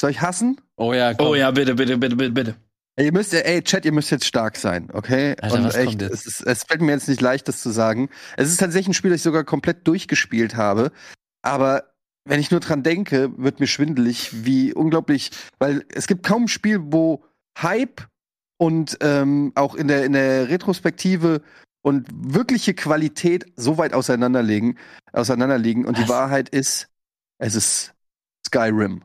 [0.00, 0.60] Soll ich hassen?
[0.76, 1.28] Oh ja, komm.
[1.28, 2.54] Oh ja, bitte, bitte, bitte, bitte, bitte.
[2.96, 5.34] Ey, Ihr müsst, ey, Chat, ihr müsst jetzt stark sein, okay?
[5.40, 6.12] Alter, und was echt, kommt jetzt?
[6.12, 8.10] Es, ist, es fällt mir jetzt nicht leicht, das zu sagen.
[8.36, 10.92] Es ist tatsächlich ein Spiel, das ich sogar komplett durchgespielt habe.
[11.42, 11.84] Aber
[12.30, 16.48] wenn ich nur dran denke, wird mir schwindelig, wie unglaublich, weil es gibt kaum ein
[16.48, 17.24] Spiel, wo
[17.60, 18.06] Hype
[18.56, 21.42] und ähm, auch in der, in der Retrospektive
[21.82, 24.78] und wirkliche Qualität so weit auseinanderliegen,
[25.12, 25.84] auseinanderliegen.
[25.84, 26.08] Und die Was?
[26.08, 26.86] Wahrheit ist,
[27.38, 27.94] es ist
[28.46, 29.02] Skyrim.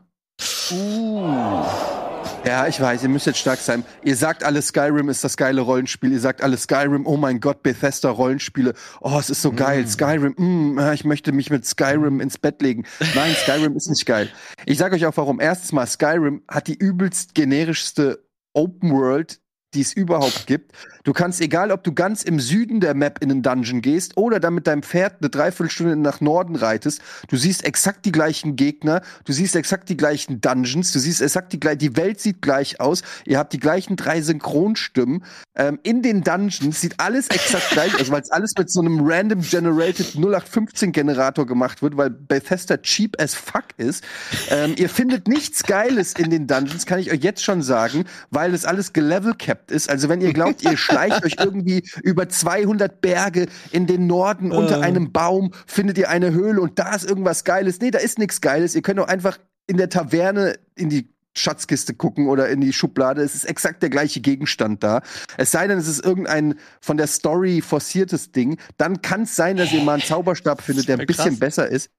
[2.45, 3.83] Ja, ich weiß, ihr müsst jetzt stark sein.
[4.03, 6.11] Ihr sagt alle, Skyrim ist das geile Rollenspiel.
[6.11, 8.75] Ihr sagt alle, Skyrim, oh mein Gott, Bethesda Rollenspiele.
[9.01, 9.87] Oh, es ist so geil.
[9.87, 12.85] Skyrim, mm, ich möchte mich mit Skyrim ins Bett legen.
[13.15, 14.29] Nein, Skyrim ist nicht geil.
[14.67, 15.39] Ich sag euch auch warum.
[15.39, 19.41] Erstens mal, Skyrim hat die übelst generischste Open World,
[19.75, 20.71] die es überhaupt gibt.
[21.03, 24.39] Du kannst, egal ob du ganz im Süden der Map in den Dungeon gehst oder
[24.39, 29.01] dann mit deinem Pferd eine Dreiviertelstunde nach Norden reitest, du siehst exakt die gleichen Gegner,
[29.25, 32.79] du siehst exakt die gleichen Dungeons, du siehst exakt die gleichen, die Welt sieht gleich
[32.79, 35.23] aus, ihr habt die gleichen drei Synchronstimmen.
[35.55, 38.99] Ähm, in den Dungeons sieht alles exakt gleich aus, weil es alles mit so einem
[39.01, 44.03] random generated 0815 Generator gemacht wird, weil Bethesda cheap as fuck ist.
[44.49, 48.53] Ähm, ihr findet nichts Geiles in den Dungeons, kann ich euch jetzt schon sagen, weil
[48.55, 49.89] es alles gelevel capped ist.
[49.89, 54.81] Also wenn ihr glaubt, ihr schleicht euch irgendwie über 200 Berge in den Norden unter
[54.81, 57.79] einem Baum, findet ihr eine Höhle und da ist irgendwas Geiles.
[57.79, 58.75] Nee, da ist nichts Geiles.
[58.75, 63.21] Ihr könnt auch einfach in der Taverne in die Schatzkiste gucken oder in die Schublade.
[63.21, 65.01] Es ist exakt der gleiche Gegenstand da.
[65.37, 68.57] Es sei denn, es ist irgendein von der Story forciertes Ding.
[68.77, 71.39] Dann kann es sein, dass ihr mal einen Zauberstab findet, der ein bisschen krass.
[71.39, 71.89] besser ist.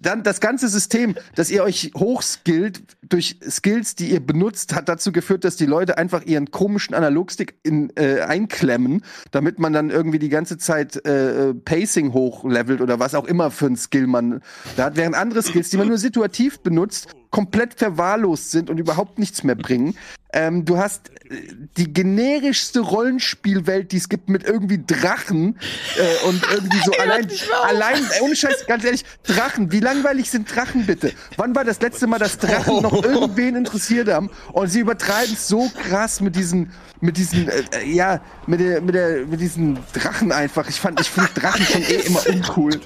[0.00, 5.12] Dann das ganze System, dass ihr euch hochskillt durch Skills, die ihr benutzt, hat dazu
[5.12, 10.18] geführt, dass die Leute einfach ihren komischen Analogstick in, äh, einklemmen, damit man dann irgendwie
[10.18, 14.40] die ganze Zeit äh, Pacing hochlevelt oder was auch immer für ein Skill man
[14.76, 19.18] da hat, während andere Skills, die man nur situativ benutzt, komplett verwahrlost sind und überhaupt
[19.18, 19.96] nichts mehr bringen.
[20.32, 21.42] Ähm, du hast äh,
[21.76, 25.58] die generischste Rollenspielwelt, die es gibt, mit irgendwie Drachen
[25.96, 27.28] äh, und irgendwie so allein,
[27.64, 29.72] allein, äh, ohne Scheiß, ganz ehrlich, Drachen.
[29.72, 31.12] Wie langweilig sind Drachen bitte?
[31.36, 34.30] Wann war das letzte Mal, dass Drachen noch irgendwen interessiert haben?
[34.52, 38.80] Und sie übertreiben es so krass mit diesen, mit diesen, äh, äh, ja, mit der,
[38.80, 40.68] mit der, mit diesen Drachen einfach.
[40.68, 42.80] Ich fand, ich finde Drachen schon eh immer uncool.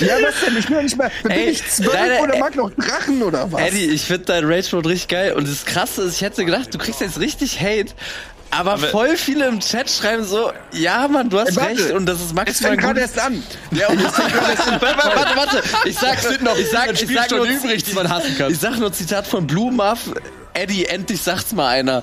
[0.00, 0.56] Ja, was denn?
[0.56, 1.10] Ich bin ja nicht mehr.
[1.22, 2.40] Bin Ey, ich zwölf nein, oder ey.
[2.40, 3.60] mag noch Drachen oder was?
[3.60, 5.32] Eddie, ich finde dein Rage Mode richtig geil.
[5.34, 7.92] Und das Krasse ist, ich hätte gedacht, du kriegst jetzt richtig Hate.
[8.54, 11.90] Aber, voll viele im Chat schreiben so, ja, Mann, du hast Ey, recht.
[11.92, 13.42] Und das ist es maximal fängt gerade erst an.
[13.70, 14.80] Ja, und das fängt gerade erst an.
[14.82, 15.62] Warte, warte, warte.
[15.86, 18.52] Ich sag, ich sag, ich sag, ich sag nur, übrig, die man hassen kann.
[18.52, 20.10] ich sag nur Zitat von Blue Muff.
[20.54, 22.02] Eddie, endlich sagt's mal einer.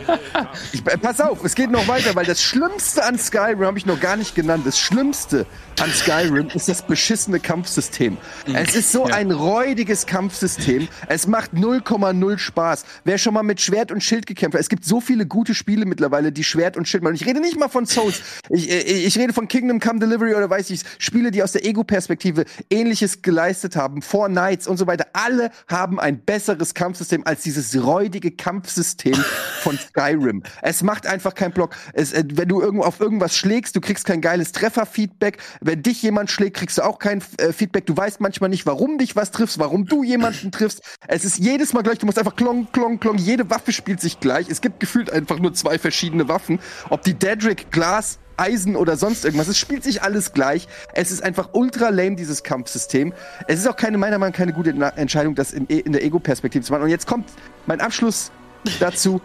[0.71, 3.85] Ich, äh, pass auf, es geht noch weiter, weil das Schlimmste an Skyrim habe ich
[3.85, 4.65] noch gar nicht genannt.
[4.65, 5.45] Das Schlimmste
[5.79, 8.17] an Skyrim ist das beschissene Kampfsystem.
[8.53, 10.87] Es ist so ein räudiges Kampfsystem.
[11.07, 12.85] Es macht 0,0 Spaß.
[13.03, 15.85] Wer schon mal mit Schwert und Schild gekämpft hat, es gibt so viele gute Spiele
[15.85, 17.15] mittlerweile, die Schwert und Schild machen.
[17.15, 18.21] Ich rede nicht mal von Souls.
[18.49, 21.65] Ich, äh, ich rede von Kingdom Come Delivery oder weiß ich, Spiele, die aus der
[21.65, 25.07] Ego-Perspektive ähnliches geleistet haben, Four Knights und so weiter.
[25.13, 29.13] Alle haben ein besseres Kampfsystem als dieses räudige Kampfsystem
[29.61, 30.41] von Skyrim.
[30.61, 31.75] Es macht einfach keinen Block.
[31.93, 35.37] Es, äh, wenn du irgendwo auf irgendwas schlägst, du kriegst kein geiles Trefferfeedback.
[35.61, 37.85] Wenn dich jemand schlägt, kriegst du auch kein äh, Feedback.
[37.85, 40.81] Du weißt manchmal nicht, warum dich was triffst, warum du jemanden triffst.
[41.07, 41.99] Es ist jedes Mal gleich.
[41.99, 43.17] Du musst einfach klong, klong, klong.
[43.17, 44.49] Jede Waffe spielt sich gleich.
[44.49, 46.59] Es gibt gefühlt einfach nur zwei verschiedene Waffen.
[46.89, 49.47] Ob die Dedrick, Glas, Eisen oder sonst irgendwas.
[49.47, 50.67] Es spielt sich alles gleich.
[50.93, 53.13] Es ist einfach ultra lame, dieses Kampfsystem.
[53.47, 56.63] Es ist auch keine, meiner Meinung nach, keine gute Entscheidung, das in, in der Ego-Perspektive
[56.63, 56.83] zu machen.
[56.83, 57.29] Und jetzt kommt
[57.69, 58.31] mein Abschluss
[58.79, 59.21] dazu.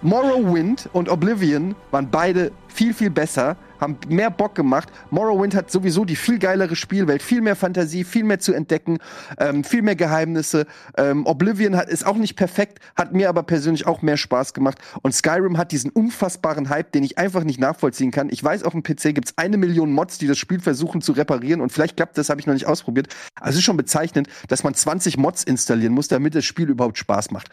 [0.00, 4.90] Morrowind und Oblivion waren beide viel, viel besser, haben mehr Bock gemacht.
[5.10, 8.98] Morrowind hat sowieso die viel geilere Spielwelt, viel mehr Fantasie, viel mehr zu entdecken,
[9.38, 10.66] ähm, viel mehr Geheimnisse.
[10.96, 14.78] Ähm, Oblivion hat, ist auch nicht perfekt, hat mir aber persönlich auch mehr Spaß gemacht.
[15.02, 18.28] Und Skyrim hat diesen unfassbaren Hype, den ich einfach nicht nachvollziehen kann.
[18.30, 21.60] Ich weiß, auf dem PC gibt's eine Million Mods, die das Spiel versuchen zu reparieren
[21.60, 23.08] und vielleicht klappt das, habe ich noch nicht ausprobiert.
[23.34, 26.98] Also es ist schon bezeichnend, dass man 20 Mods installieren muss, damit das Spiel überhaupt
[26.98, 27.48] Spaß macht.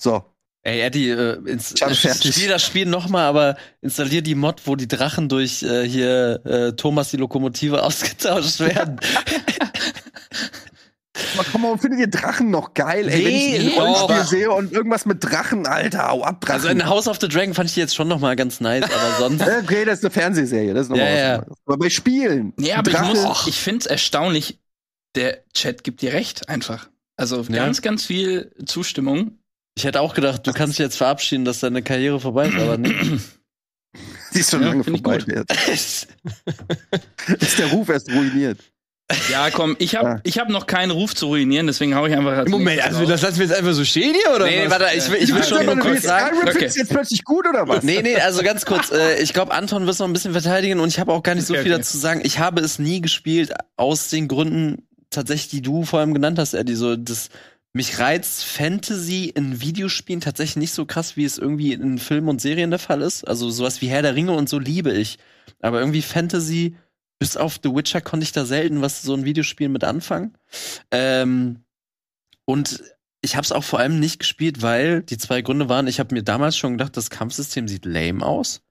[0.00, 0.24] So,
[0.66, 4.88] Ey, Eddie, äh, ins, Ich spiel das Spiel nochmal, aber installier die Mod, wo die
[4.88, 8.98] Drachen durch äh, hier äh, Thomas die Lokomotive ausgetauscht werden.
[11.36, 13.08] Aber komm mal, findet ihr Drachen noch geil?
[13.08, 16.40] Ey, wenn ich Nee, ein Rollenspiel aber- sehe und irgendwas mit Drachen, Alter, hau ab,
[16.40, 16.54] Drachen.
[16.54, 19.16] also in House of the Dragon fand ich die jetzt schon nochmal ganz nice, aber
[19.18, 19.42] sonst.
[19.42, 21.54] okay, das ist eine Fernsehserie, das ist nochmal Ja, was ja.
[21.66, 22.52] Aber bei Spielen.
[22.58, 24.58] Ja, aber ich Drache- muss, ich find's erstaunlich,
[25.14, 26.88] der Chat gibt dir recht, einfach.
[27.16, 27.64] Also Ja.
[27.64, 29.38] ganz, ganz viel Zustimmung.
[29.76, 32.76] Ich hätte auch gedacht, du kannst dich jetzt verabschieden, dass deine Karriere vorbei ist, aber
[32.78, 32.94] nicht.
[34.34, 35.18] Die ist schon Ja, lange ich vorbei.
[35.18, 35.26] gut.
[35.68, 36.08] Jetzt
[37.40, 38.58] ist der Ruf erst ruiniert.
[39.30, 40.20] Ja, komm, ich habe Ja.
[40.24, 43.08] ich hab noch keinen Ruf zu ruinieren, deswegen hau ich einfach als Moment, also raus.
[43.08, 44.46] das lassen wir jetzt einfach so stehen hier, oder?
[44.46, 44.70] Nee, was?
[44.80, 46.28] warte, ich will, ich will schon du kurz sagen.
[46.36, 46.52] Skyrim Okay.
[46.52, 47.84] findest du jetzt plötzlich gut oder was?
[47.84, 50.88] Nee, nee, also ganz kurz, äh, ich glaube, Anton wird noch ein bisschen verteidigen und
[50.88, 51.80] ich habe auch gar nicht so Okay, viel okay.
[51.82, 52.22] dazu sagen.
[52.24, 56.54] Ich habe es nie gespielt, aus den Gründen tatsächlich, die du vor allem genannt hast,
[56.54, 56.74] Eddie.
[56.74, 57.28] So, das,
[57.74, 62.40] mich reizt Fantasy in Videospielen tatsächlich nicht so krass, wie es irgendwie in Filmen und
[62.40, 63.24] Serien der Fall ist.
[63.24, 65.18] Also sowas wie Herr der Ringe und so liebe ich.
[65.60, 66.76] Aber irgendwie Fantasy,
[67.18, 70.38] bis auf The Witcher konnte ich da selten was so ein Videospiel mit anfangen.
[70.92, 71.64] Ähm,
[72.44, 72.82] und
[73.22, 76.14] ich habe es auch vor allem nicht gespielt, weil die zwei Gründe waren, ich habe
[76.14, 78.62] mir damals schon gedacht, das Kampfsystem sieht lame aus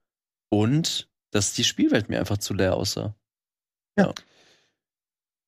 [0.50, 3.16] und dass die Spielwelt mir einfach zu leer aussah.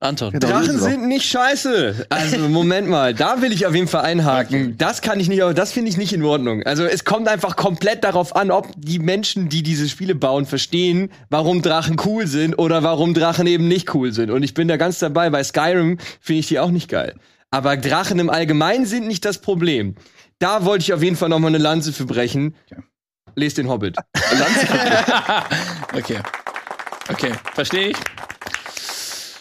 [0.02, 0.34] Anton.
[0.34, 0.48] Genau.
[0.48, 0.84] Drachen auch.
[0.84, 2.08] sind nicht scheiße.
[2.10, 4.78] Also Moment mal, da will ich auf jeden Fall einhaken.
[4.78, 6.64] Das kann ich nicht, das finde ich nicht in Ordnung.
[6.64, 11.12] Also es kommt einfach komplett darauf an, ob die Menschen, die diese Spiele bauen, verstehen,
[11.30, 14.32] warum Drachen cool sind oder warum Drachen eben nicht cool sind.
[14.32, 15.30] Und ich bin da ganz dabei.
[15.30, 17.16] Bei Skyrim finde ich die auch nicht geil.
[17.50, 19.96] Aber Drachen im Allgemeinen sind nicht das Problem.
[20.40, 22.56] Da wollte ich auf jeden Fall noch mal eine Lanze für brechen.
[23.36, 23.96] Lest den Hobbit.
[25.94, 26.20] Okay.
[27.10, 27.98] Okay, verstehe ich.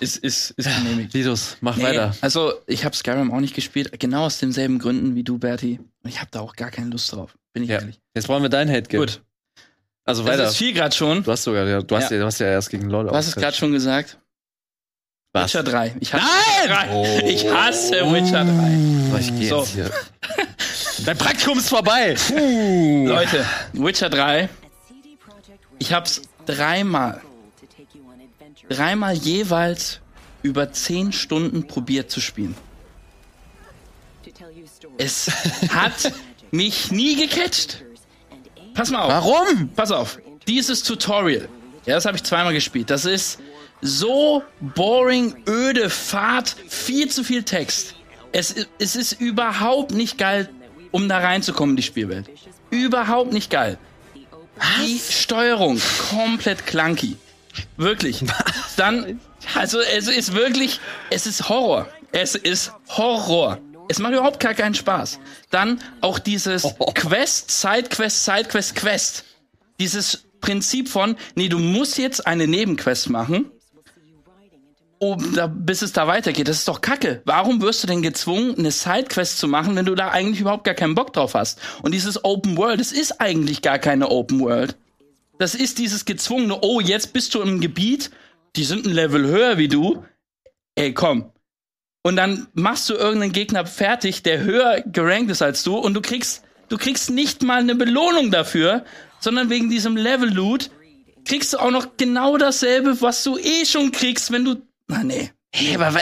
[0.05, 1.14] Ist, ist, ist genehmigt.
[1.14, 2.14] Lidus, mach Nee, weiter.
[2.21, 5.81] also ich habe Skyrim auch nicht gespielt, genau aus denselben Gründen wie du, Berti.
[6.03, 7.77] Und ich habe da auch gar keine Lust drauf, bin ich Ja.
[7.81, 8.01] ehrlich.
[8.14, 9.01] Jetzt brauchen wir dein Hate Game.
[9.01, 9.23] Gut,
[10.05, 10.49] Also das weiter.
[10.49, 11.23] ist viel gerade schon.
[11.25, 12.21] Du hast sogar, ja, du hast ja, Ja.
[12.23, 14.19] du hast ja erst gegen LoL Du hast es gerade schon gesagt.
[15.33, 15.47] Was?
[15.55, 15.97] Witcher 3.
[16.01, 16.25] Ich hasse
[16.69, 16.88] Nein!
[16.93, 17.07] Oh.
[17.25, 19.11] Ich hasse Witcher 3.
[19.11, 19.59] So, ich geh So.
[19.61, 19.90] jetzt hier.
[21.07, 22.14] Dein Praktikum ist vorbei.
[22.31, 24.49] Leute, Witcher 3.
[25.81, 27.21] Ich hab's dreimal,
[28.68, 30.00] dreimal jeweils
[30.42, 32.55] über 10 Stunden probiert zu spielen.
[34.98, 35.31] Es
[35.70, 36.12] hat
[36.50, 37.83] mich nie gecatcht.
[38.74, 39.11] Pass mal auf.
[39.11, 39.68] Warum?
[39.74, 40.18] Pass auf.
[40.46, 41.48] Dieses Tutorial.
[41.87, 42.90] Ja, das habe ich zweimal gespielt.
[42.90, 43.38] Das ist
[43.81, 47.94] so boring, öde, fad, viel zu viel Text.
[48.33, 50.48] Es, es ist überhaupt nicht geil,
[50.90, 52.29] um da reinzukommen in die Spielwelt.
[52.70, 53.79] Überhaupt nicht geil.
[54.81, 57.16] Die Steuerung komplett clunky.
[57.77, 58.25] Wirklich.
[58.77, 59.21] Dann,
[59.55, 61.88] also es ist wirklich, es ist Horror.
[62.12, 63.59] Es ist Horror.
[63.88, 65.19] Es macht überhaupt gar keinen Spaß.
[65.51, 66.62] Dann auch dieses
[66.95, 69.25] Quest, Sidequest, Sidequest, Quest.
[69.79, 73.51] Dieses Prinzip von, nee, du musst jetzt eine Nebenquest machen,
[74.99, 76.49] um da, bis es da weitergeht.
[76.49, 77.23] Das ist doch kacke.
[77.25, 80.75] Warum wirst du denn gezwungen, eine Sidequest zu machen, wenn du da eigentlich überhaupt gar
[80.75, 81.61] keinen Bock drauf hast?
[81.83, 84.77] Und dieses Open World, es ist eigentlich gar keine Open World.
[85.38, 88.11] Das ist dieses gezwungene, oh, jetzt bist du im Gebiet,
[88.57, 90.05] die sind ein Level höher wie du.
[90.77, 91.33] Ey, komm.
[92.03, 96.03] Und dann machst du irgendeinen Gegner fertig, der höher gerankt ist als du und du
[96.03, 98.85] kriegst, du kriegst nicht mal eine Belohnung dafür,
[99.20, 100.70] sondern wegen diesem Level-Loot
[101.25, 105.31] kriegst du auch noch genau dasselbe, was du eh schon kriegst, wenn du, na nee.
[105.57, 106.01] Hey, aber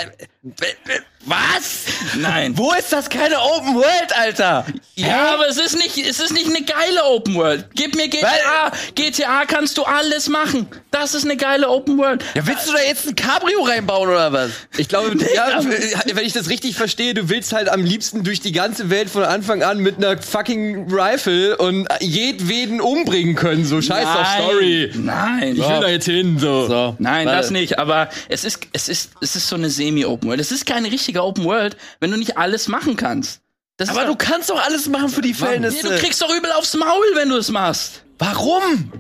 [1.25, 1.85] was?
[2.19, 2.59] Nein.
[2.59, 4.67] Wo ist das keine Open World, Alter?
[4.97, 7.67] Ja, aber es ist nicht, es ist nicht eine geile Open World.
[7.75, 8.73] Gib mir GTA.
[8.97, 10.67] GTA kannst du alles machen.
[10.91, 12.25] Das ist eine geile Open World.
[12.35, 14.51] Ja, willst du da jetzt ein Cabrio reinbauen oder was?
[14.77, 18.53] Ich glaube, ja, wenn ich das richtig verstehe, du willst halt am liebsten durch die
[18.53, 23.65] ganze Welt von Anfang an mit einer fucking Rifle und jedweden umbringen können.
[23.65, 24.43] So scheiß auf Nein.
[24.43, 24.91] Story.
[24.97, 25.53] Nein.
[25.53, 26.41] Ich will da jetzt hin.
[26.41, 26.67] So.
[26.67, 26.97] So.
[26.99, 27.39] Nein, warte.
[27.39, 27.79] das nicht.
[27.79, 30.32] Aber es ist, es ist, es ist so eine Semi-Open World.
[30.41, 33.41] Es ist keine richtige Open World, wenn du nicht alles machen kannst.
[33.79, 35.89] Das Aber du kannst doch alles machen für die Nee, Verhältnisse.
[35.89, 38.03] du kriegst doch übel aufs Maul, wenn du es machst.
[38.19, 38.93] Warum?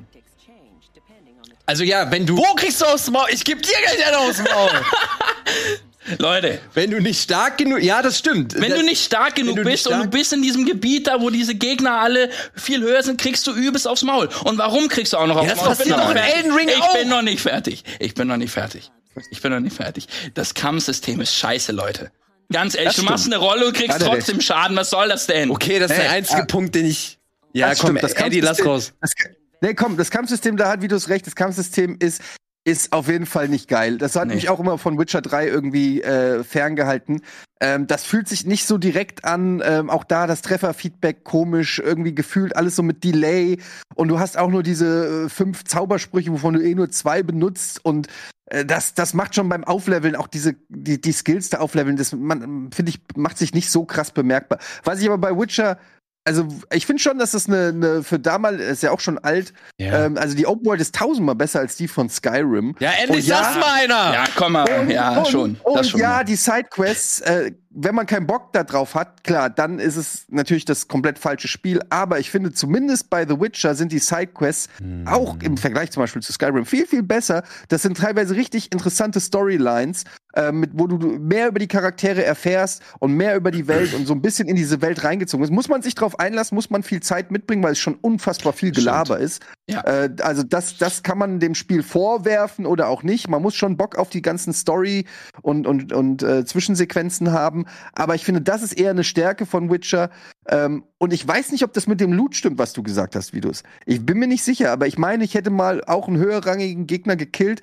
[1.66, 3.26] Also ja, wenn du, Wo kriegst du aufs Maul?
[3.30, 4.70] Ich geb dir gleich einen aufs Maul.
[6.18, 8.54] Leute, wenn du nicht stark genug, ja, das stimmt.
[8.54, 11.20] wenn Das- du nicht stark genug bist und du stark- bist in diesem Gebiet da,
[11.20, 14.28] wo diese Gegner alle viel höher sind, kriegst du übelst aufs Maul.
[14.44, 15.72] Und warum kriegst du auch noch aufs das Maul?
[15.72, 16.16] Ich bin passiert noch doch in.
[16.38, 16.92] Elden Ring Ich auch.
[16.94, 17.84] bin noch nicht fertig.
[18.00, 18.90] Ich bin noch nicht fertig.
[19.30, 20.06] Ich bin noch nicht fertig.
[20.34, 22.10] Das Kampfsystem ist scheiße, Leute.
[22.52, 23.34] Ganz ehrlich, Das du machst stimmt.
[23.36, 24.76] eine Rolle und kriegst Hat trotzdem Schaden.
[24.76, 25.50] Was soll das denn?
[25.50, 26.46] Okay, das ist der Hey, einzige ah.
[26.46, 27.18] Punkt, den ich.
[27.54, 28.92] Ja, Das komm, stimmt, das Eddie, lass Kampfsystem- raus.
[29.00, 29.12] Das,
[29.60, 32.20] nee, komm, das Kampfsystem, da hat Vitus recht, das Kampfsystem ist,
[32.64, 33.98] ist auf jeden Fall nicht geil.
[33.98, 34.36] Das hat Nee.
[34.36, 37.22] mich auch immer von Witcher 3 irgendwie äh, ferngehalten.
[37.60, 42.14] Ähm, das fühlt sich nicht so direkt an, ähm, auch da das Trefferfeedback komisch, irgendwie
[42.14, 43.58] gefühlt alles so mit Delay.
[43.94, 47.84] Und du hast auch nur diese äh, fünf Zaubersprüche, wovon du eh nur zwei benutzt.
[47.84, 48.06] Und
[48.46, 52.12] äh, das, das macht schon beim Aufleveln, auch diese, die, die Skills da aufleveln, das
[52.12, 54.58] man, finde ich, macht sich nicht so krass bemerkbar.
[54.84, 55.78] Was ich aber bei Witcher
[56.24, 59.52] also ich finde schon, dass das eine, eine für damals ist ja auch schon alt.
[59.78, 60.06] Ja.
[60.06, 62.74] Ähm, also die Open World ist tausendmal besser als die von Skyrim.
[62.78, 64.14] Ja, endlich Und ja- sag's mal einer.
[64.14, 64.90] Ja, komm mal.
[64.90, 65.56] Ja, und, schon.
[65.62, 66.00] Und das schon.
[66.00, 70.26] ja, die Sidequests, äh, wenn man keinen Bock da drauf hat, klar, dann ist es
[70.28, 71.80] natürlich das komplett falsche Spiel.
[71.90, 75.06] Aber ich finde zumindest bei The Witcher sind die Sidequests Hm.
[75.06, 77.42] auch im Vergleich zum Beispiel zu Skyrim viel, viel besser.
[77.68, 80.04] Das sind teilweise richtig interessante Storylines,
[80.34, 84.06] äh, mit, wo du mehr über die Charaktere erfährst und mehr über die Welt und
[84.06, 85.50] so ein bisschen in diese Welt reingezogen ist.
[85.50, 88.72] Muss man sich drauf einlassen, muss man viel Zeit mitbringen, weil es schon unfassbar viel
[88.72, 89.42] Gelaber ist.
[89.68, 89.80] Ja.
[89.82, 93.28] Äh, also das, das kann man dem Spiel vorwerfen oder auch nicht.
[93.28, 95.06] Man muss schon Bock auf die ganzen Story
[95.40, 97.66] und, und, und äh, Zwischensequenzen haben.
[97.92, 100.10] Aber ich finde, das ist eher eine Stärke von Witcher.
[100.48, 103.32] Ähm, und ich weiß nicht, ob das mit dem Loot stimmt, was du gesagt hast,
[103.32, 103.62] Vidus.
[103.86, 107.16] Ich bin mir nicht sicher, aber ich meine, ich hätte mal auch einen höherrangigen Gegner
[107.16, 107.62] gekillt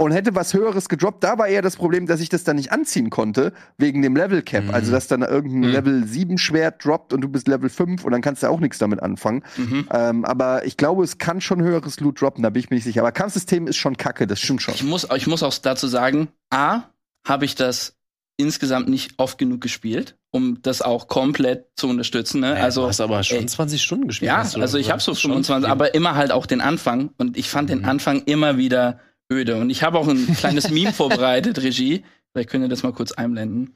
[0.00, 1.22] und hätte was Höheres gedroppt.
[1.22, 4.42] Da war eher das Problem, dass ich das dann nicht anziehen konnte, wegen dem Level
[4.42, 4.64] Cap.
[4.64, 4.70] Mhm.
[4.70, 5.74] Also, dass dann irgendein Mhm.
[5.74, 8.78] Level 7 Schwert droppt und du bist Level 5 und dann kannst du auch nichts
[8.78, 9.42] damit anfangen.
[9.58, 9.88] Mhm.
[9.92, 12.84] Ähm, aber ich glaube, es kann schon höheres Loot droppen, da bin ich mir nicht
[12.84, 13.00] sicher.
[13.02, 14.74] Aber Kampfsystem ist schon kacke, das stimmt schon.
[14.74, 16.82] Ich muss, ich muss auch dazu sagen, A,
[17.26, 17.94] habe ich das
[18.38, 22.40] insgesamt nicht oft genug gespielt, um das auch komplett zu unterstützen.
[22.40, 22.56] Ne?
[22.56, 24.28] Ja, also du hast aber schon ey, 20 Stunden gespielt.
[24.28, 25.20] ja, also ich habe so gesagt.
[25.20, 25.70] Schon 25, viel.
[25.70, 27.84] aber immer halt auch den Anfang und ich fand den Mhm.
[27.84, 28.98] Anfang immer wieder
[29.30, 32.04] öde und ich habe auch ein kleines Meme vorbereitet, Regie.
[32.32, 33.74] Vielleicht könnt ihr das mal kurz einblenden.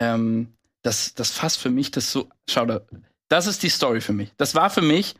[0.00, 0.48] Ähm,
[0.82, 2.28] das, das fasst für mich das so.
[2.48, 2.80] Schau da,
[3.28, 4.32] das ist die Story für mich.
[4.36, 5.14] Das war für mich.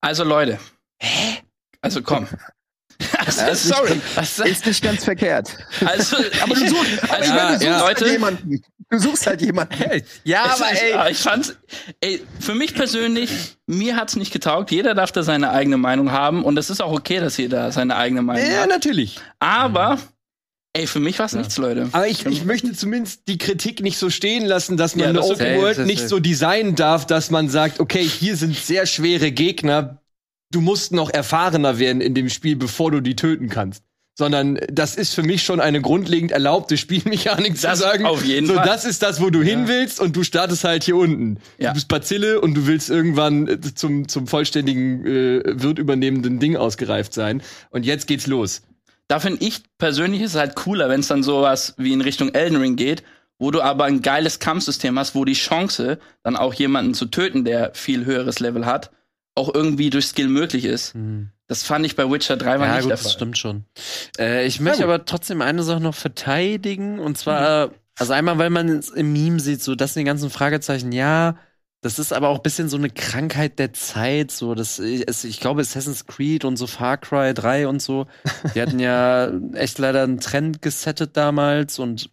[0.00, 0.58] Also Leute.
[1.00, 1.38] Hä?
[1.80, 2.26] Also komm.
[3.16, 4.50] Also, Ja, ist nicht sorry.
[4.50, 5.56] Ist nicht ganz verkehrt.
[5.86, 7.80] Also, Aber du suchst, aber ich Ja, meine, du suchst ja.
[7.80, 8.08] Leute.
[8.10, 8.62] jemanden.
[8.90, 9.74] Du suchst halt jemanden.
[10.24, 11.56] ja, Es aber ist- ey, ich fand's,
[12.00, 13.30] ey, für mich persönlich,
[13.66, 14.72] mir hat's nicht getaugt.
[14.72, 17.94] Jeder darf da seine eigene Meinung haben und es ist auch okay, dass jeder seine
[17.96, 18.68] eigene Meinung Ja, hat.
[18.68, 19.20] natürlich.
[19.38, 19.98] Aber,
[20.72, 21.88] ey, für mich war's nichts, Leute.
[21.92, 25.18] Aber ich, ich möchte zumindest die Kritik nicht so stehen lassen, dass man Ja, eine
[25.18, 25.58] das Open okay.
[25.60, 26.08] World nicht okay.
[26.08, 30.02] so designen darf, dass man sagt, okay, hier sind sehr schwere Gegner.
[30.52, 33.84] Du musst noch erfahrener werden in dem Spiel, bevor du die töten kannst.
[34.20, 38.04] Sondern das ist für mich schon eine grundlegend erlaubte Spielmechanik zu Das sagen.
[38.04, 38.66] auf jeden so, Fall.
[38.66, 41.38] das ist das, wo du hin willst und du startest halt hier unten.
[41.56, 41.68] Ja.
[41.70, 46.54] Du bist Bazille und du willst irgendwann äh, zum, zum vollständigen äh, Wirt übernehmenden Ding
[46.54, 47.42] ausgereift sein.
[47.70, 48.60] Und jetzt geht's los.
[49.08, 52.34] Da finde ich persönlich ist es halt cooler, wenn es dann sowas wie in Richtung
[52.34, 53.02] Elden Ring geht,
[53.38, 57.46] wo du aber ein geiles Kampfsystem hast, wo die Chance, dann auch jemanden zu töten,
[57.46, 58.90] der viel höheres Level hat,
[59.34, 60.94] auch irgendwie durch Skill möglich ist.
[60.94, 61.30] Hm.
[61.46, 63.12] Das fand ich bei Witcher 3 war Ja, nicht gut, der das Fall.
[63.12, 63.64] stimmt schon.
[64.18, 64.84] Äh, ich möchte gut.
[64.84, 66.98] aber trotzdem eine Sache noch verteidigen.
[66.98, 70.30] Und zwar, also einmal, weil man es im Meme sieht, so das sind die ganzen
[70.30, 71.36] Fragezeichen, ja,
[71.82, 74.30] das ist aber auch ein bisschen so eine Krankheit der Zeit.
[74.30, 78.06] So, das, es, ich glaube, Assassin's Creed und so Far Cry 3 und so,
[78.54, 82.10] die hatten ja echt leider einen Trend gesettet damals und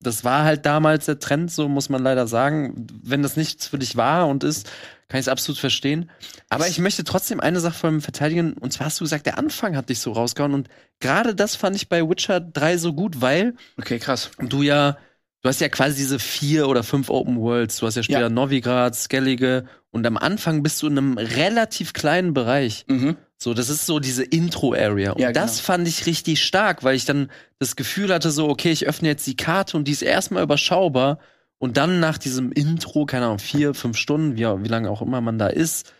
[0.00, 2.86] das war halt damals der Trend, so muss man leider sagen.
[3.02, 4.70] Wenn das nichts für dich war und ist,
[5.08, 6.10] kann ich es absolut verstehen.
[6.50, 8.52] Aber ich möchte trotzdem eine Sache von ihm verteidigen.
[8.54, 10.52] Und zwar hast du gesagt, der Anfang hat dich so rausgehauen.
[10.54, 10.68] Und
[11.00, 14.30] gerade das fand ich bei Witcher 3 so gut, weil Okay, krass.
[14.38, 14.98] du ja,
[15.42, 17.78] du hast ja quasi diese vier oder fünf Open Worlds.
[17.78, 18.28] Du hast ja später Ja.
[18.28, 19.64] Novigrad, Skellige.
[19.90, 22.84] Und am Anfang bist du in einem relativ kleinen Bereich.
[22.88, 23.16] Mhm.
[23.38, 25.12] So, das ist so diese Intro-Area.
[25.12, 25.62] Und Ja, das genau.
[25.64, 29.26] fand ich richtig stark, weil ich dann das Gefühl hatte, so, okay, ich öffne jetzt
[29.26, 31.18] die Karte und die ist erstmal überschaubar.
[31.58, 35.20] Und dann nach diesem Intro, keine Ahnung, vier, fünf Stunden, wie, wie lange auch immer
[35.20, 35.92] man da ist,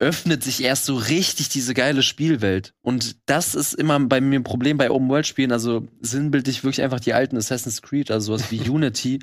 [0.00, 2.74] öffnet sich erst so richtig diese geile Spielwelt.
[2.82, 5.52] Und das ist immer bei mir ein Problem bei Open-World-Spielen.
[5.52, 9.20] Also sinnbildlich wirklich einfach die alten Assassin's Creed, also sowas wie Unity.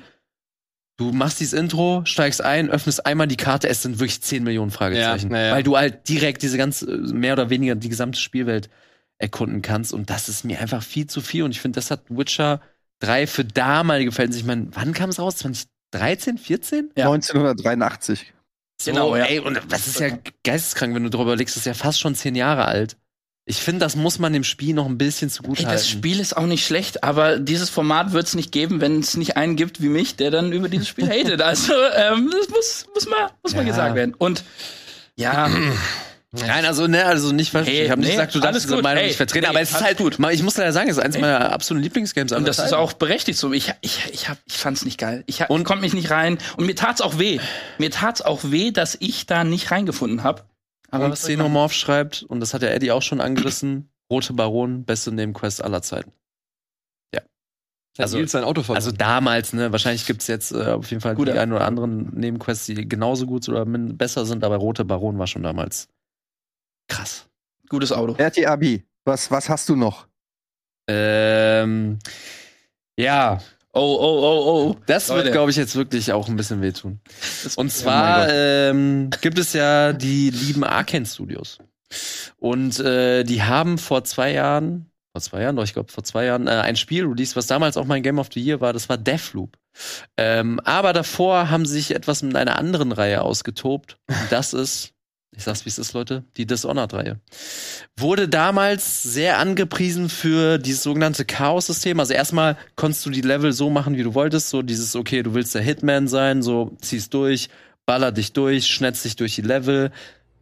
[0.96, 4.70] Du machst dieses Intro, steigst ein, öffnest einmal die Karte, es sind wirklich 10 Millionen
[4.70, 5.30] Fragezeichen.
[5.30, 5.52] Ja, ja.
[5.52, 8.70] Weil du halt direkt diese ganze, mehr oder weniger die gesamte Spielwelt
[9.18, 9.92] erkunden kannst.
[9.92, 11.44] Und das ist mir einfach viel zu viel.
[11.44, 12.60] Und ich finde, das hat Witcher
[13.02, 14.40] 3 für damalige Verhältnisse.
[14.40, 15.36] Ich meine, wann kam es raus?
[15.36, 16.90] 2013, 14?
[16.96, 17.10] Ja.
[17.10, 18.32] 1983.
[18.80, 19.24] So, Genau, ja.
[19.24, 20.08] Ey, und das ist ja
[20.44, 22.96] geisteskrank, wenn du darüber legst, das ist ja fast schon zehn Jahre alt.
[23.44, 25.78] Ich finde, das muss man dem Spiel noch ein bisschen zugute Ey, halten.
[25.78, 29.16] das Spiel ist auch nicht schlecht, aber dieses Format wird es nicht geben, wenn es
[29.16, 31.42] nicht einen gibt wie mich, der dann über dieses Spiel hatet.
[31.42, 33.68] Also, ähm, das muss, muss mal, muss mal Ja.
[33.68, 34.14] gesagt werden.
[34.16, 34.44] Und
[35.16, 35.50] ja,
[36.34, 37.68] Nein, also, ne, also nicht falsch.
[37.68, 38.80] Hey, ich habe nicht nee, gesagt, du darfst diese.
[38.80, 40.18] Meinung Ey, nicht vertreten, nee, aber es ist halt gut.
[40.30, 42.32] Ich muss leider sagen, es ist eins meiner absoluten Lieblingsgames.
[42.32, 42.74] und das ist Zeiten.
[42.76, 43.52] auch berechtigt so.
[43.52, 45.24] Ich, ich, ich, hab, ich fand's nicht geil.
[45.26, 46.38] Ich, Und- konnte mich nicht rein.
[46.56, 47.38] Und mir tat's auch weh.
[47.76, 50.44] Mir tat's auch weh, dass ich da nicht reingefunden habe.
[50.90, 51.12] Aber Und?
[51.14, 55.82] Xenomorph schreibt, und das hat der Eddie auch schon angerissen, Rote Baron, beste Nebenquest aller
[55.82, 56.12] Zeiten.
[57.98, 58.72] Also, Also-.
[58.72, 61.32] Also damals, ne, wahrscheinlich gibt's jetzt äh, auf jeden Fall Gute.
[61.32, 65.26] die ein oder anderen Nebenquests, die genauso gut oder besser sind, aber Rote Baron war
[65.26, 65.88] schon damals
[66.88, 67.26] krass.
[67.68, 68.14] Gutes Auto.
[68.14, 70.06] Berti Abi, was, was hast du noch?
[70.88, 71.98] Ähm,
[72.98, 73.40] ja,
[73.74, 74.76] Oh, oh, oh, oh.
[74.84, 75.24] das Leute.
[75.24, 77.00] wird, glaube ich, jetzt wirklich auch ein bisschen wehtun.
[77.56, 78.34] Und Oh zwar Gott.
[78.36, 81.56] ähm, gibt es ja die lieben Arkane Studios.
[82.38, 86.26] Und äh, die haben vor zwei Jahren, vor zwei Jahren, doch, ich glaube vor zwei
[86.26, 88.90] Jahren, äh, ein Spiel released, was damals auch mein Game of the Year war, das
[88.90, 89.56] war Deathloop.
[90.18, 93.96] Ähm, aber davor haben sie sich etwas mit einer anderen Reihe ausgetobt.
[94.06, 94.92] Und das ist,
[95.34, 97.18] ich sag's wie es ist, Leute, die Dishonored-Reihe.
[97.96, 102.00] Wurde damals sehr angepriesen für dieses sogenannte Chaos-System.
[102.00, 104.50] Also erstmal konntest du die Level so machen, wie du wolltest.
[104.50, 107.48] So dieses, okay, du willst der Hitman sein, so ziehst durch,
[107.86, 109.90] baller dich durch, schnetzt dich durch die Level.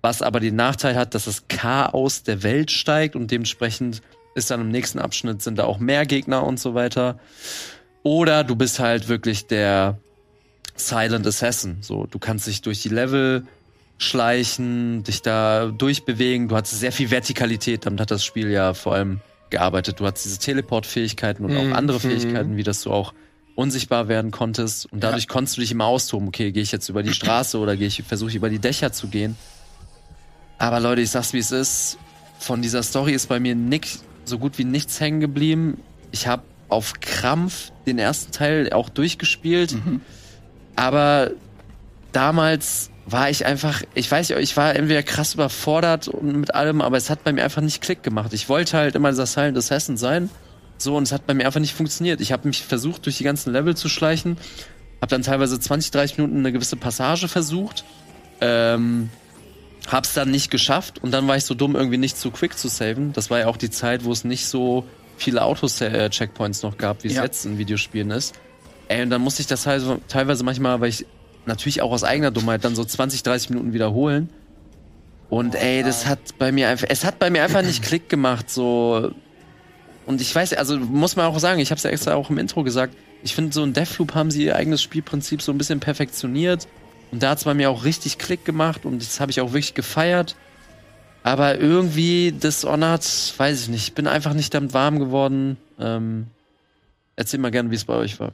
[0.02, 4.02] Was aber den Nachteil hat, dass das Chaos der Welt steigt und dementsprechend
[4.34, 7.18] ist dann im nächsten Abschnitt sind da auch mehr Gegner und so weiter.
[8.02, 9.98] Oder du bist halt wirklich der
[10.74, 11.78] Silent Assassin.
[11.80, 13.46] So, du kannst dich durch die Level
[14.00, 16.48] schleichen, dich da durchbewegen.
[16.48, 20.00] Du hattest sehr viel Vertikalität, damit hat das Spiel ja vor allem gearbeitet.
[20.00, 21.72] Du hattest diese Teleport-Fähigkeiten und Mhm.
[21.72, 22.00] auch andere.
[22.00, 23.12] Fähigkeiten, wie dass du auch
[23.56, 24.90] unsichtbar werden konntest.
[24.90, 26.28] Und dadurch konntest du dich immer austoben.
[26.28, 28.90] Okay, gehe ich jetzt über die Straße oder gehe ich, versuche ich über die Dächer
[28.92, 29.36] zu gehen.
[30.56, 31.98] Aber Leute, ich sag's wie es ist.
[32.38, 35.78] Von dieser Story ist bei mir nix, so gut wie nichts hängen geblieben.
[36.10, 39.72] Ich habe auf Krampf den ersten Teil auch durchgespielt.
[39.72, 40.00] Mhm.
[40.76, 41.32] Aber
[42.12, 46.80] damals war ich einfach, ich weiß nicht, ich war entweder krass überfordert und mit allem,
[46.80, 48.32] aber es hat bei mir einfach nicht Klick gemacht.
[48.32, 50.30] Ich wollte halt immer dieser Silent Assassin sein.
[50.78, 52.20] So, und es hat bei mir einfach nicht funktioniert.
[52.20, 54.38] Ich habe mich versucht, durch die ganzen Level zu schleichen.
[55.00, 57.84] Habe dann teilweise 20, 30 Minuten eine gewisse Passage versucht.
[58.40, 59.10] Ähm,
[59.90, 62.68] hab's dann nicht geschafft und dann war ich so dumm, irgendwie nicht zu quick zu
[62.68, 63.12] saven.
[63.12, 64.84] Das war ja auch die Zeit, wo es nicht so
[65.16, 67.24] viele Auto-Checkpoints noch gab, wie es Ja.
[67.24, 68.34] jetzt in Videospielen ist.
[68.88, 71.06] Ey, und dann musste ich das teilweise, teilweise manchmal, weil ich
[71.46, 74.30] natürlich auch aus eigener Dummheit dann so 20, 30 Minuten wiederholen.
[75.28, 78.50] Und ey, das hat bei mir einfach, es hat bei mir einfach nicht Klick gemacht,
[78.50, 79.12] so.
[80.06, 82.38] Und ich weiß, also muss man auch sagen, ich habe es ja extra auch im
[82.38, 85.78] Intro gesagt, ich finde, so in Deathloop haben sie ihr eigenes Spielprinzip so ein bisschen
[85.78, 86.66] perfektioniert.
[87.12, 89.52] Und da hat es bei mir auch richtig Klick gemacht und das habe ich auch
[89.52, 90.36] wirklich gefeiert.
[91.22, 95.58] Aber irgendwie Dishonored, weiß ich nicht, ich bin einfach nicht damit warm geworden.
[95.78, 96.28] Ähm,
[97.16, 98.32] erzähl mal gerne, wie es bei euch war.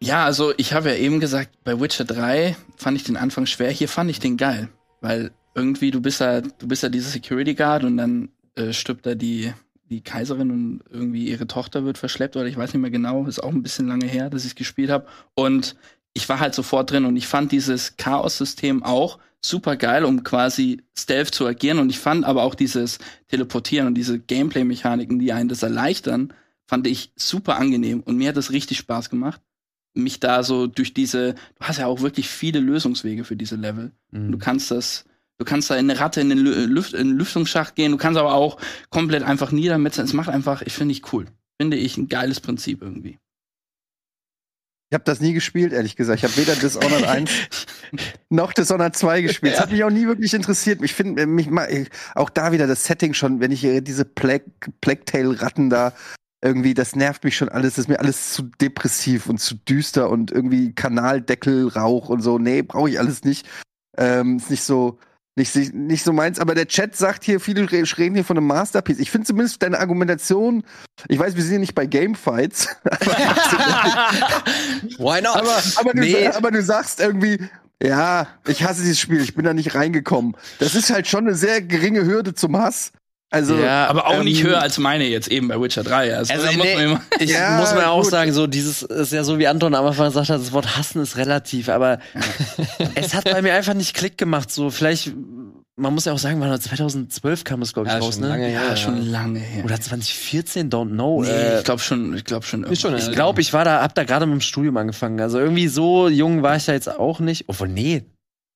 [0.00, 3.70] Ja, also ich habe ja eben gesagt, bei Witcher 3 fand ich den Anfang schwer.
[3.70, 4.68] Hier fand ich den geil,
[5.00, 9.06] weil irgendwie du bist ja, du bist ja diese Security Guard und dann äh, stirbt
[9.06, 9.52] da die
[9.88, 13.24] die Kaiserin und irgendwie ihre Tochter wird verschleppt oder ich weiß nicht mehr genau.
[13.26, 15.06] Ist auch ein bisschen lange her, dass ich gespielt habe.
[15.34, 15.76] Und
[16.12, 20.82] ich war halt sofort drin und ich fand dieses Chaos-System auch super geil, um quasi
[20.98, 21.78] Stealth zu agieren.
[21.78, 26.32] Und ich fand aber auch dieses Teleportieren und diese Gameplay-Mechaniken, die einen das erleichtern,
[26.66, 28.00] fand ich super angenehm.
[28.00, 29.40] Und mir hat das richtig Spaß gemacht
[29.96, 33.92] mich da so durch diese, du hast ja auch wirklich viele Lösungswege für diese Level.
[34.10, 34.32] Mhm.
[34.32, 35.04] Du kannst das,
[35.38, 37.98] du kannst da in eine Ratte in den Lü- Lüft, in den Lüftungsschacht gehen, du
[37.98, 38.58] kannst aber auch
[38.90, 40.06] komplett einfach niedermetzeln.
[40.06, 41.26] Es macht einfach, ich finde ich cool.
[41.60, 43.18] Finde ich ein geiles Prinzip irgendwie.
[44.88, 46.22] Ich habe das nie gespielt, ehrlich gesagt.
[46.22, 47.30] Ich habe weder Dishonored 1
[48.30, 49.54] noch Dishonored 2 gespielt.
[49.54, 50.80] Das hat mich auch nie wirklich interessiert.
[50.82, 51.68] Ich finde mich mal
[52.14, 54.44] auch da wieder das Setting schon, wenn ich diese Plague,
[54.80, 55.92] Plague Tale Ratten da
[56.46, 57.74] irgendwie, das nervt mich schon alles.
[57.74, 62.38] Das ist mir alles zu depressiv und zu düster und irgendwie Kanaldeckel, Rauch und so.
[62.38, 63.46] Nee, brauche ich alles nicht.
[63.98, 64.98] Ähm, ist nicht so
[65.38, 68.46] nicht, nicht so meins, aber der Chat sagt hier, viele re- reden hier von einem
[68.46, 68.98] Masterpiece.
[68.98, 70.62] Ich finde zumindest deine Argumentation,
[71.08, 72.68] ich weiß, wir sind ja nicht bei Gamefights,
[74.98, 75.36] Why not?
[75.36, 76.28] aber, aber, du, Nee.
[76.28, 77.38] aber du sagst irgendwie,
[77.82, 80.36] ja, ich hasse dieses Spiel, ich bin da nicht reingekommen.
[80.58, 82.92] Das ist halt schon eine sehr geringe Hürde zum Hass.
[83.30, 86.16] Also, Ja, Aber auch ähm, nicht höher als meine jetzt eben bei Witcher 3.
[86.16, 88.10] Also, Also, muss nee, man immer ich Ja, muss man auch gut.
[88.10, 91.02] sagen, so dieses ist ja so wie Anton am Anfang gesagt hat, das Wort hassen
[91.02, 91.98] ist relativ, aber
[92.94, 94.50] es hat bei mir einfach nicht Klick gemacht.
[94.52, 95.12] So vielleicht,
[95.76, 98.28] man muss ja auch sagen, wann 2012 kam es glaube ich Ja, raus, schon ne?
[98.28, 99.64] lange ja, schon lange her.
[99.64, 101.22] Oder 2014, don't know.
[101.22, 102.62] nee, äh, ich glaube schon, ich glaube schon.
[102.64, 105.20] Ist schon ich glaube, ich war da, hab da gerade mit dem Studium angefangen.
[105.20, 107.44] Also irgendwie so jung war ich da jetzt auch nicht.
[107.48, 108.04] Obwohl, nee.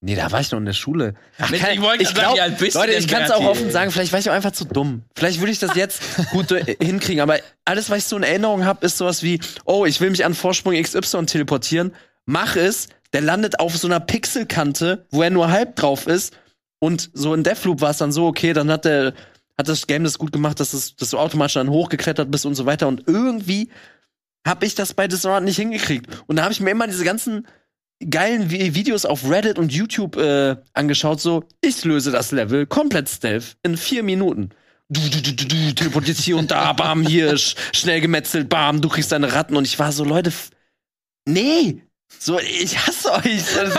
[0.03, 1.15] Nee, da war ich noch in der Schule.
[1.39, 3.31] Ach, ich wollte ich gerade sagen, glaub, wie alt bist du Leute, ich kann es
[3.31, 5.03] auch offen sagen, vielleicht war ich auch einfach zu dumm.
[5.15, 8.65] Vielleicht würde ich das jetzt gut äh, hinkriegen, aber alles, was ich so in Erinnerung
[8.65, 11.95] habe, ist sowas wie, oh, ich will mich an Vorsprung XY teleportieren,
[12.25, 16.35] mach es, der landet auf so einer Pixelkante, wo er nur halb drauf ist
[16.79, 19.13] und so in Deathloop war es dann so, okay, dann hat der
[19.59, 22.55] hat das Game das gut gemacht, dass, es, dass du automatisch dann hochgeklettert bist und
[22.55, 23.69] so weiter und irgendwie
[24.47, 26.07] habe ich das bei Dishonored nicht hingekriegt.
[26.27, 27.47] Und da habe ich mir immer diese ganzen
[28.09, 33.09] geilen Vi- Videos auf Reddit und YouTube äh, angeschaut, so, ich löse das Level komplett
[33.09, 34.51] stealth in vier Minuten.
[34.89, 38.81] Du, du, du, du, du, teleportierst hier und da, bam, hier, sch schnell gemetzelt, bam,
[38.81, 39.57] du kriegst deine Ratten.
[39.57, 40.33] Und ich war so, Leute,
[41.29, 41.83] nee,
[42.19, 43.55] so, ich hasse euch.
[43.55, 43.75] Das,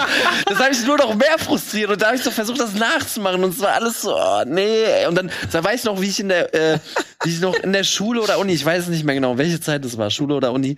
[0.45, 1.91] das habe ich nur noch mehr frustriert.
[1.91, 3.43] Und da habe ich so versucht, das nachzumachen.
[3.43, 5.05] Und es war alles so, oh, nee.
[5.07, 6.79] Und dann, da weiß ich noch, wie ich in der, äh,
[7.23, 9.59] wie ich noch in der Schule oder Uni, ich weiß es nicht mehr genau, welche
[9.59, 10.77] Zeit das war, Schule oder Uni,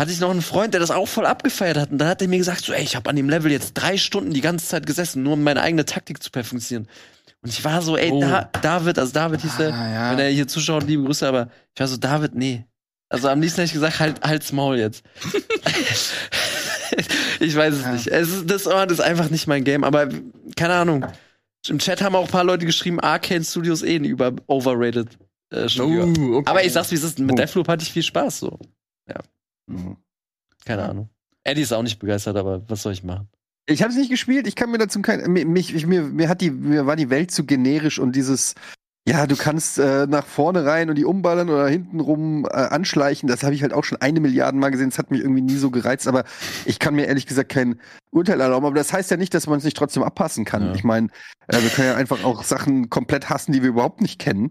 [0.00, 1.90] hatte ich noch einen Freund, der das auch voll abgefeiert hat.
[1.92, 3.96] Und dann hat er mir gesagt, so, ey, ich habe an dem Level jetzt drei
[3.96, 6.88] Stunden die ganze Zeit gesessen, nur um meine eigene Taktik zu perfektionieren.
[7.42, 8.20] Und ich war so, ey, Oh.
[8.20, 10.10] da, David, also David hieß der, Ah, ja.
[10.12, 12.64] wenn er hier zuschaut, liebe Grüße, aber ich war so, David, nee.
[13.08, 15.02] Also am liebsten hätte ich gesagt, halt, halt's Maul jetzt.
[17.40, 17.92] ich weiß es Ja.
[17.92, 18.06] nicht.
[18.08, 20.08] Es ist, das Ort ist einfach nicht mein Game, aber
[20.56, 21.06] keine Ahnung.
[21.68, 25.08] Im Chat haben auch ein paar Leute geschrieben, Arcane Studios eh ein über overrated
[25.52, 26.04] äh, Studio.
[26.06, 26.50] Uh, okay.
[26.50, 27.36] Aber ich sag's, wie es ist, mit Oh.
[27.36, 28.58] Deathloop hatte ich viel Spaß so.
[29.72, 29.96] Mhm.
[30.64, 31.08] Keine Ahnung.
[31.44, 33.28] Eddie ist auch nicht begeistert, aber was soll ich machen?
[33.66, 35.20] Ich habe es nicht gespielt, ich kann mir dazu kein.
[35.32, 38.54] mi- Mich, ich, mir, mir, hat die, mir war die Welt zu generisch und dieses,
[39.08, 43.28] ja, du kannst äh, nach vorne rein und die umballern oder hinten rum äh, anschleichen,
[43.28, 45.56] das habe ich halt auch schon eine Milliarde Mal gesehen, das hat mich irgendwie nie
[45.56, 46.24] so gereizt, aber
[46.66, 48.66] ich kann mir ehrlich gesagt kein Urteil erlauben.
[48.66, 50.66] Aber das heißt ja nicht, dass man es nicht trotzdem abpassen kann.
[50.66, 50.74] Ja.
[50.74, 51.08] Ich meine,
[51.48, 54.50] äh, wir können ja einfach auch Sachen komplett hassen, die wir überhaupt nicht kennen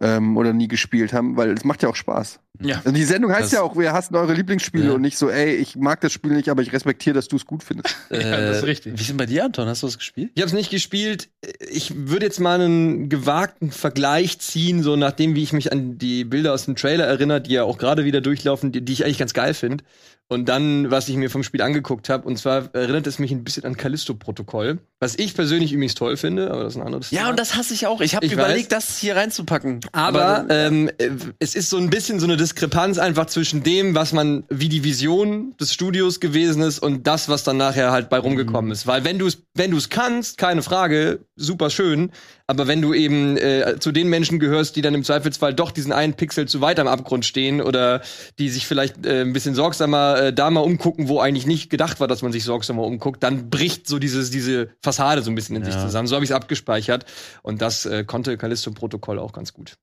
[0.00, 2.38] ähm, oder nie gespielt haben, weil es macht ja auch Spaß.
[2.60, 2.80] Ja.
[2.84, 4.92] Und die Sendung heißt Das- ja auch, wir hassen eure Lieblingsspiele Ja.
[4.92, 7.44] und nicht so, ey, ich mag das Spiel nicht, aber ich respektiere, dass du es
[7.46, 7.94] gut findest.
[8.10, 8.94] Ja, das ist richtig.
[8.96, 9.68] Wie ist denn bei dir, Anton?
[9.68, 10.30] Hast du das gespielt?
[10.34, 11.28] Ich habe es nicht gespielt.
[11.70, 16.24] Ich würde jetzt mal einen gewagten Vergleich ziehen, so nachdem, wie ich mich an die
[16.24, 19.18] Bilder aus dem Trailer erinnere, die ja auch gerade wieder durchlaufen, die, die ich eigentlich
[19.18, 19.84] ganz geil finde.
[20.28, 22.26] Und dann, was ich mir vom Spiel angeguckt habe.
[22.26, 24.78] Und zwar erinnert es mich ein bisschen an Callisto-Protokoll.
[24.98, 27.30] Was ich persönlich übrigens toll finde, aber das ist ein anderes Ja, Thema.
[27.30, 28.00] und das hasse ich auch.
[28.00, 29.80] Ich habe überlegt, das hier reinzupacken.
[29.92, 33.94] Aber äh, ähm, äh, es ist so ein bisschen so eine Diskrepanz einfach zwischen dem,
[33.94, 38.08] was man, wie die Vision des Studios gewesen ist und das, was dann nachher halt
[38.08, 38.86] bei rumgekommen ist.
[38.86, 42.10] Weil wenn du es, wenn du es kannst, keine Frage, super schön.
[42.48, 45.92] Aber wenn du eben äh, zu den Menschen gehörst, die dann im Zweifelsfall doch diesen
[45.92, 48.02] einen Pixel zu weit am Abgrund stehen oder
[48.38, 51.98] die sich vielleicht äh, ein bisschen sorgsamer äh, da mal umgucken, wo eigentlich nicht gedacht
[51.98, 55.56] war, dass man sich sorgsamer umguckt, dann bricht so dieses, diese Fassade so ein bisschen
[55.56, 55.80] in sich Ja.
[55.82, 56.06] zusammen.
[56.08, 57.04] So habe ich es abgespeichert.
[57.42, 59.76] Und das äh, konnte Callisto-Protokoll auch ganz gut.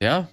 [0.00, 0.28] ja,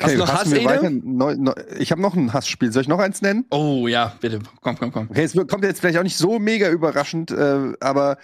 [0.00, 0.90] Hast du noch wir Hass, weiter?
[0.90, 2.72] Neu, neu, ich habe noch ein Hassspiel.
[2.72, 3.44] Soll ich noch eins nennen?
[3.50, 4.38] Oh ja, bitte.
[4.60, 5.08] Komm, komm, komm.
[5.10, 8.16] Okay, es wird- kommt jetzt vielleicht auch nicht so mega überraschend, äh, aber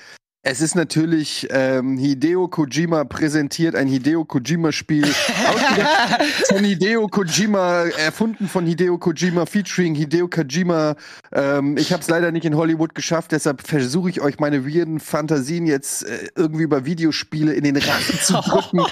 [0.49, 5.03] es ist natürlich ähm, Hideo Kojima präsentiert, ein Hideo Kojima-Spiel.
[5.49, 10.95] ausgedacht von Hideo Kojima, erfunden von Hideo Kojima, featuring Hideo Kojima.
[11.33, 15.01] Ähm, ich habe es leider nicht in Hollywood geschafft, deshalb versuche ich euch meine weirden
[15.01, 18.87] Fantasien jetzt äh, irgendwie über Videospiele in den Rachen zu drücken.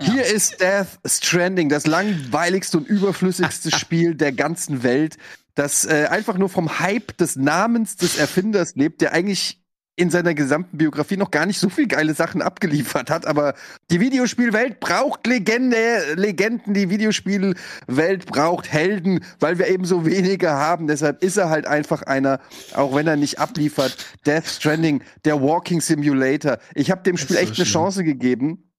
[0.00, 5.16] Hier ist Death Stranding, das langweiligste und überflüssigste Spiel der ganzen Welt,
[5.54, 9.61] das äh, einfach nur vom Hype des Namens des Erfinders lebt, der eigentlich
[9.94, 13.54] in seiner gesamten Biografie noch gar nicht so viel geile Sachen abgeliefert hat, aber
[13.90, 20.86] die Videospielwelt braucht Legende, Legenden, die Videospielwelt braucht Helden, weil wir eben so wenige haben.
[20.86, 22.40] Deshalb ist er halt einfach einer,
[22.74, 24.06] auch wenn er nicht abliefert.
[24.24, 26.58] Death Stranding, der Walking Simulator.
[26.74, 27.82] Ich habe dem Spiel so echt eine schlimm.
[27.82, 28.71] Chance gegeben.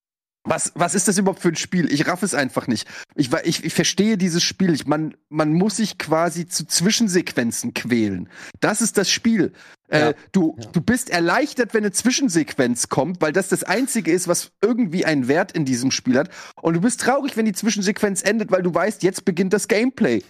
[0.45, 1.91] Was, was ist das überhaupt für ein Spiel?
[1.91, 2.85] Ich raff es einfach nicht.
[3.15, 4.73] Ich, ich, ich verstehe dieses Spiel.
[4.73, 8.29] Ich, man, man muss sich quasi zu Zwischensequenzen quälen.
[8.59, 9.53] Das ist das Spiel.
[9.89, 10.09] Ja.
[10.09, 14.51] Äh, du, du bist erleichtert, wenn eine Zwischensequenz kommt, weil das das Einzige ist, was
[14.61, 16.29] irgendwie einen Wert in diesem Spiel hat.
[16.61, 20.23] Und du bist traurig, wenn die Zwischensequenz endet, weil du weißt, jetzt beginnt das Gameplay.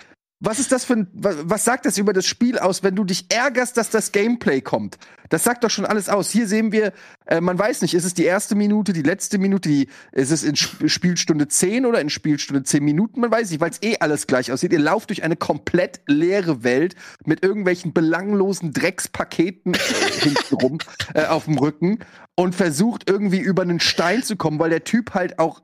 [0.45, 3.05] Was ist das für ein, wa- was sagt das über das Spiel aus, wenn du
[3.05, 4.97] dich ärgerst, dass das Gameplay kommt?
[5.29, 6.29] Das sagt doch schon alles aus.
[6.31, 6.91] Hier sehen wir,
[7.27, 10.43] äh, man weiß nicht, ist es die erste Minute, die letzte Minute, die, ist es
[10.43, 13.21] in Sp Spielstunde 10 oder in Spielstunde 10 Minuten?
[13.21, 14.73] Man weiß nicht, weil es eh alles gleich aussieht.
[14.73, 19.77] Ihr lauft durch eine komplett leere Welt mit irgendwelchen belanglosen Dreckspaketen äh,
[20.19, 20.79] hintenrum
[21.13, 21.99] äh, auf dem Rücken
[22.35, 25.61] und versucht irgendwie über einen Stein zu kommen, weil der Typ halt auch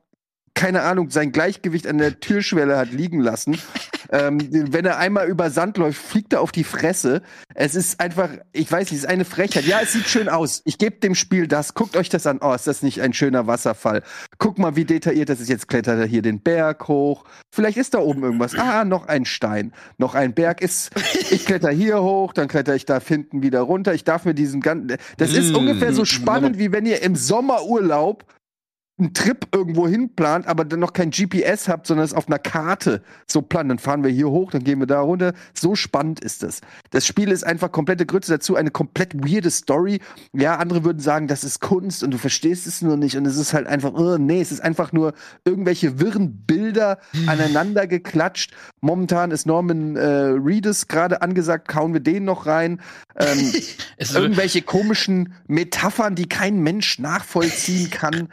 [0.60, 3.58] keine Ahnung, sein Gleichgewicht an der Türschwelle hat liegen lassen.
[4.12, 7.22] ähm, wenn er einmal über Sand läuft, fliegt er auf die Fresse.
[7.56, 9.64] Es ist einfach, ich weiß nicht, es ist eine Frechheit.
[9.66, 10.62] Ja, es sieht schön aus.
[10.66, 11.76] Ich gebe dem Spiel das.
[11.76, 12.40] Guckt euch das an.
[12.42, 14.04] Oh, ist das nicht ein schöner Wasserfall?
[14.38, 15.48] Guck mal, wie detailliert das ist.
[15.48, 17.24] Jetzt klettert er hier den Berg hoch.
[17.54, 18.54] Vielleicht ist da oben irgendwas.
[18.56, 19.72] Ah, noch ein Stein.
[19.98, 20.92] Noch ein Berg ist.
[21.32, 23.94] Ich kletter hier hoch, dann kletter ich da hinten wieder runter.
[23.94, 24.98] Ich darf mir diesen ganzen.
[25.18, 25.56] Das ist Mm.
[25.56, 28.26] ungefähr so spannend, wie wenn ihr im Sommerurlaub
[29.00, 32.40] einen Trip irgendwo hin plant, aber dann noch kein GPS habt, sondern es auf einer
[32.40, 33.70] Karte so plant.
[33.70, 35.34] Dann fahren wir hier hoch, dann gehen wir da runter.
[35.54, 36.62] So spannend ist es.
[36.92, 40.00] Das Spiel ist einfach komplette Grütze dazu, eine komplett weirde Story.
[40.34, 43.38] Ja, andere würden sagen, das ist Kunst und du verstehst es nur nicht und es
[43.38, 45.14] ist halt einfach, oh, nee, es ist einfach nur
[45.46, 48.54] irgendwelche wirren Bilder aneinander geklatscht.
[48.82, 52.82] Momentan ist Norman äh, Reedus gerade angesagt, kauen wir den noch rein.
[53.18, 53.54] Ähm,
[54.14, 58.30] irgendwelche komischen Metaphern, die kein Mensch nachvollziehen kann.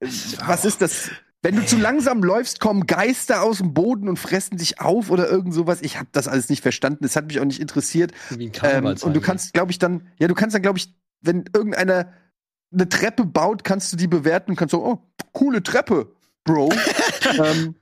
[0.00, 0.08] Äh,
[0.46, 1.10] Was ist das?
[1.42, 5.28] Wenn du zu langsam läufst, kommen Geister aus dem Boden und fressen dich auf oder
[5.28, 5.80] irgend sowas.
[5.82, 7.04] Ich habe das alles nicht verstanden.
[7.04, 8.12] Es hat mich auch nicht interessiert.
[8.30, 10.94] Wie ein Ähm, und du kannst, glaube ich, dann, ja, du kannst dann, glaube ich,
[11.20, 12.08] wenn irgendeiner
[12.72, 14.98] eine Treppe baut, kannst du die bewerten und kannst so, oh,
[15.32, 16.12] coole Treppe,
[16.44, 16.72] Bro.
[17.44, 17.74] ähm,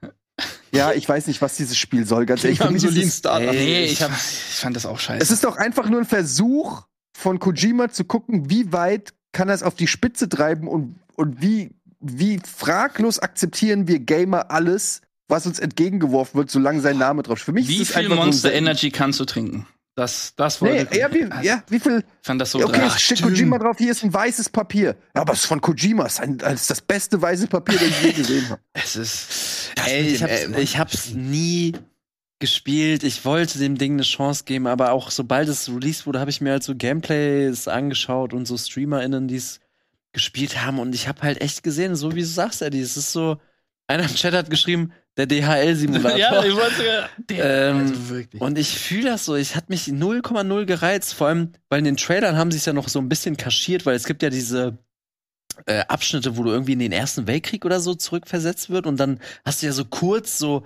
[0.72, 2.58] ja, ich weiß nicht, was dieses Spiel soll, ganz ehrlich.
[2.58, 5.22] Für mich ist nee, ich, hab, ich fand das auch scheiße.
[5.22, 6.82] es ist doch einfach nur ein Versuch
[7.16, 11.40] von Kojima zu gucken, wie weit kann er es auf die Spitze treiben und, und
[11.40, 11.70] wie,
[12.02, 17.46] wie fraglos akzeptieren wir Gamer alles, was uns entgegengeworfen wird, solange sein Name drauf steht.
[17.46, 19.66] Für mich Wie ist es viel einfach Monster ein- Energy kannst du trinken?
[19.94, 21.98] Das, das Nee, wollte ja, wie, Also, ja, wie viel?
[21.98, 24.96] Ich fand das so okay, dra- es steht Kojima drauf, hier ist ein weißes Papier.
[25.14, 27.78] Ja, aber es ist von Kojima, es ist, ein, es ist das beste weiße Papier,
[27.78, 28.60] das ich je gesehen habe.
[28.72, 29.70] Es ist.
[29.86, 30.54] Ey, ich hab's, Elm.
[30.56, 31.72] ich hab's nie
[32.40, 33.04] gespielt.
[33.04, 36.40] Ich wollte dem Ding eine Chance geben, aber auch sobald es released wurde, habe ich
[36.40, 39.60] mir halt so Gameplays angeschaut und so StreamerInnen, die es
[40.12, 40.78] gespielt haben.
[40.78, 43.38] Und ich habe halt echt gesehen, so wie du sagst, Eddie, es ist so,
[43.86, 46.16] einer im Chat hat geschrieben, der DHL-Simulator.
[46.18, 47.08] ja, ich wollte.
[47.30, 48.44] Ähm, also.
[48.44, 51.96] Und ich fühle das so, ich hat mich 0,0 gereizt, vor allem, weil in den
[51.96, 54.78] Trailern haben sie es ja noch so ein bisschen kaschiert, weil es gibt ja diese
[55.66, 59.20] äh, Abschnitte, wo du irgendwie in den Ersten Weltkrieg oder so zurückversetzt wird und dann
[59.44, 60.64] hast du ja so kurz so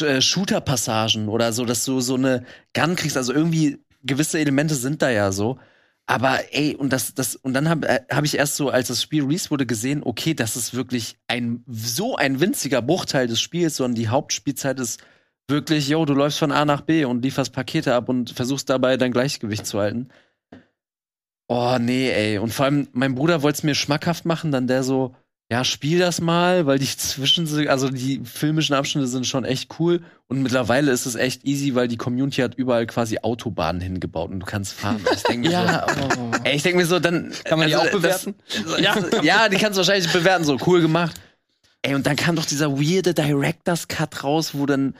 [0.00, 2.44] äh, Shooter-Passagen oder so, dass du so eine
[2.74, 3.16] Gun kriegst.
[3.16, 5.58] Also irgendwie gewisse Elemente sind da ja so.
[6.06, 9.02] Aber ey, und das, das, und dann habe äh, hab ich erst so, als das
[9.02, 13.76] Spiel released wurde, gesehen, okay, das ist wirklich ein so ein winziger Bruchteil des Spiels,
[13.76, 15.02] sondern die Hauptspielzeit ist
[15.48, 18.96] wirklich, yo, du läufst von A nach B und lieferst Pakete ab und versuchst dabei
[18.98, 20.10] dein Gleichgewicht zu halten.
[21.48, 22.38] Oh, nee, ey.
[22.38, 25.14] Und vor allem, mein Bruder wollte es mir schmackhaft machen, dann der so,
[25.54, 30.00] ja, spiel das mal, weil die zwischen, also die filmischen Abschnitte sind schon echt cool.
[30.26, 34.40] Und mittlerweile ist es echt easy, weil die Community hat überall quasi Autobahnen hingebaut und
[34.40, 35.00] du kannst fahren.
[35.14, 36.12] Ich denk mir Ja, oh.
[36.12, 38.34] so, ey, ich denke mir so, dann Kann man die also, auch bewerten?
[38.48, 41.20] Das, ja, ja, die kannst du wahrscheinlich bewerten, so cool gemacht.
[41.82, 44.96] Ey, und dann kam doch dieser weirde Director's Cut raus, wo dann,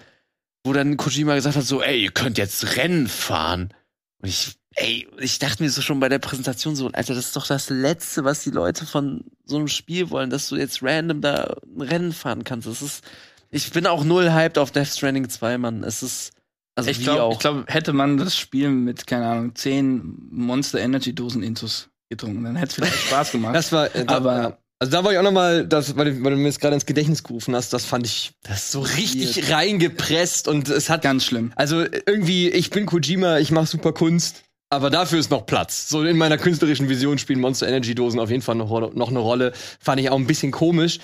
[0.63, 3.75] wo dann Kojima gesagt hat, so, ey, ihr könnt jetzt Rennen fahren.
[4.23, 7.37] Und ich, ey, ich dachte mir so schon bei der Präsentation so, Alter, das ist
[7.37, 11.20] doch das Letzte, was die Leute von so einem Spiel wollen, dass du jetzt random
[11.20, 12.66] da ein Rennen fahren kannst.
[12.66, 13.05] Das ist,
[13.51, 15.85] ich bin auch null hyped auf Death Stranding 2, Mann.
[15.85, 16.33] Es ist,
[16.75, 21.14] also ich wie glaube, glaub, hätte man das Spiel mit, keine Ahnung, zehn Monster Energy
[21.14, 23.55] Dosen Intus getrunken, dann hätte es vielleicht Spaß gemacht.
[23.55, 26.33] Das war, äh, Aber- also da wollte ich auch noch mal, das, weil, du- weil
[26.33, 29.51] du mir jetzt gerade ins Gedächtnis gerufen hast, das fand ich das ist so richtig
[29.51, 31.53] reingepresst und es hat Ganz schlimm.
[31.55, 34.43] Also irgendwie, ich bin Kojima, ich mache super Kunst,
[34.75, 35.89] aber dafür ist noch Platz.
[35.89, 39.18] So in meiner künstlerischen Vision spielen Monster Energy Dosen auf jeden Fall noch, noch eine
[39.18, 39.53] Rolle.
[39.81, 40.99] Fand ich auch ein bisschen komisch.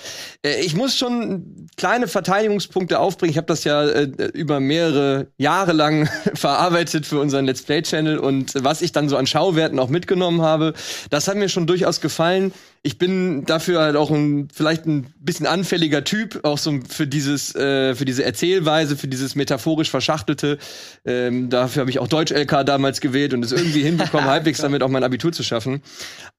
[0.45, 3.31] Äh, ich muss schon kleine Verteidigungspunkte aufbringen.
[3.31, 4.03] Ich habe das ja äh,
[4.33, 9.17] über mehrere Jahre lang verarbeitet für unseren Let's Play Channel und was ich dann so
[9.17, 10.73] an Schauwerten auch mitgenommen habe,
[11.09, 12.53] das hat mir schon durchaus gefallen.
[12.83, 17.53] Ich bin dafür halt auch ein vielleicht ein bisschen anfälliger Typ, auch so für dieses
[17.53, 20.57] äh, für diese Erzählweise, für dieses metaphorisch verschachtelte.
[21.05, 24.81] Ähm, dafür habe ich auch Deutsch LK damals gewählt und es irgendwie hinbekommen, halbwegs damit
[24.81, 25.83] auch mein Abitur zu schaffen.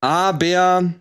[0.01, 0.93] Aber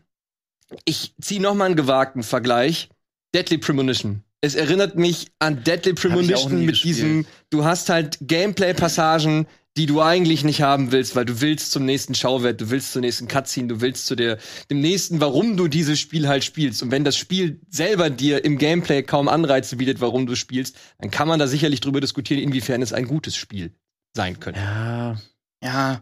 [0.85, 2.89] ich ziehe noch mal einen gewagten Vergleich.
[3.33, 4.23] Deadly Premonition.
[4.41, 9.47] Es erinnert mich an Deadly Premonition mit diesem, du hast halt Gameplay-Passagen,
[9.77, 13.01] die du eigentlich nicht haben willst, weil du willst zum nächsten Schauwert, du willst zur
[13.01, 14.37] nächsten Cutscene, du willst zu der,
[14.69, 16.83] dem nächsten, warum du dieses Spiel halt spielst.
[16.83, 21.09] Und wenn das Spiel selber dir im Gameplay kaum Anreize bietet, warum du spielst, dann
[21.09, 23.73] kann man da sicherlich drüber diskutieren, inwiefern es ein gutes Spiel
[24.13, 24.59] sein könnte.
[24.59, 25.15] Ja,
[25.63, 26.01] Ja,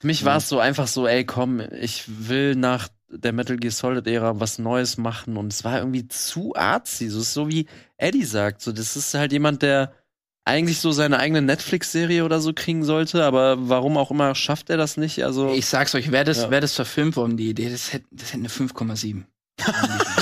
[0.00, 3.70] Für mich war es so einfach so, ey, komm, ich will nach der Metal Gear
[3.70, 7.08] Solid Ära was Neues machen und es war irgendwie zu artsy.
[7.08, 9.94] So ist so wie Eddie sagt, so das ist halt jemand, der
[10.46, 14.76] eigentlich so seine eigene Netflix-Serie oder so kriegen sollte, aber warum auch immer schafft er
[14.76, 15.24] das nicht.
[15.24, 16.50] Also ich sag's euch, wäre das, Ja.
[16.50, 19.24] wär das verfilmt worden, die Idee, das hätte das hätte eine 5,7.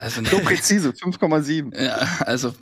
[0.00, 1.80] also, So präzise, 5,7.
[1.80, 2.52] ja, also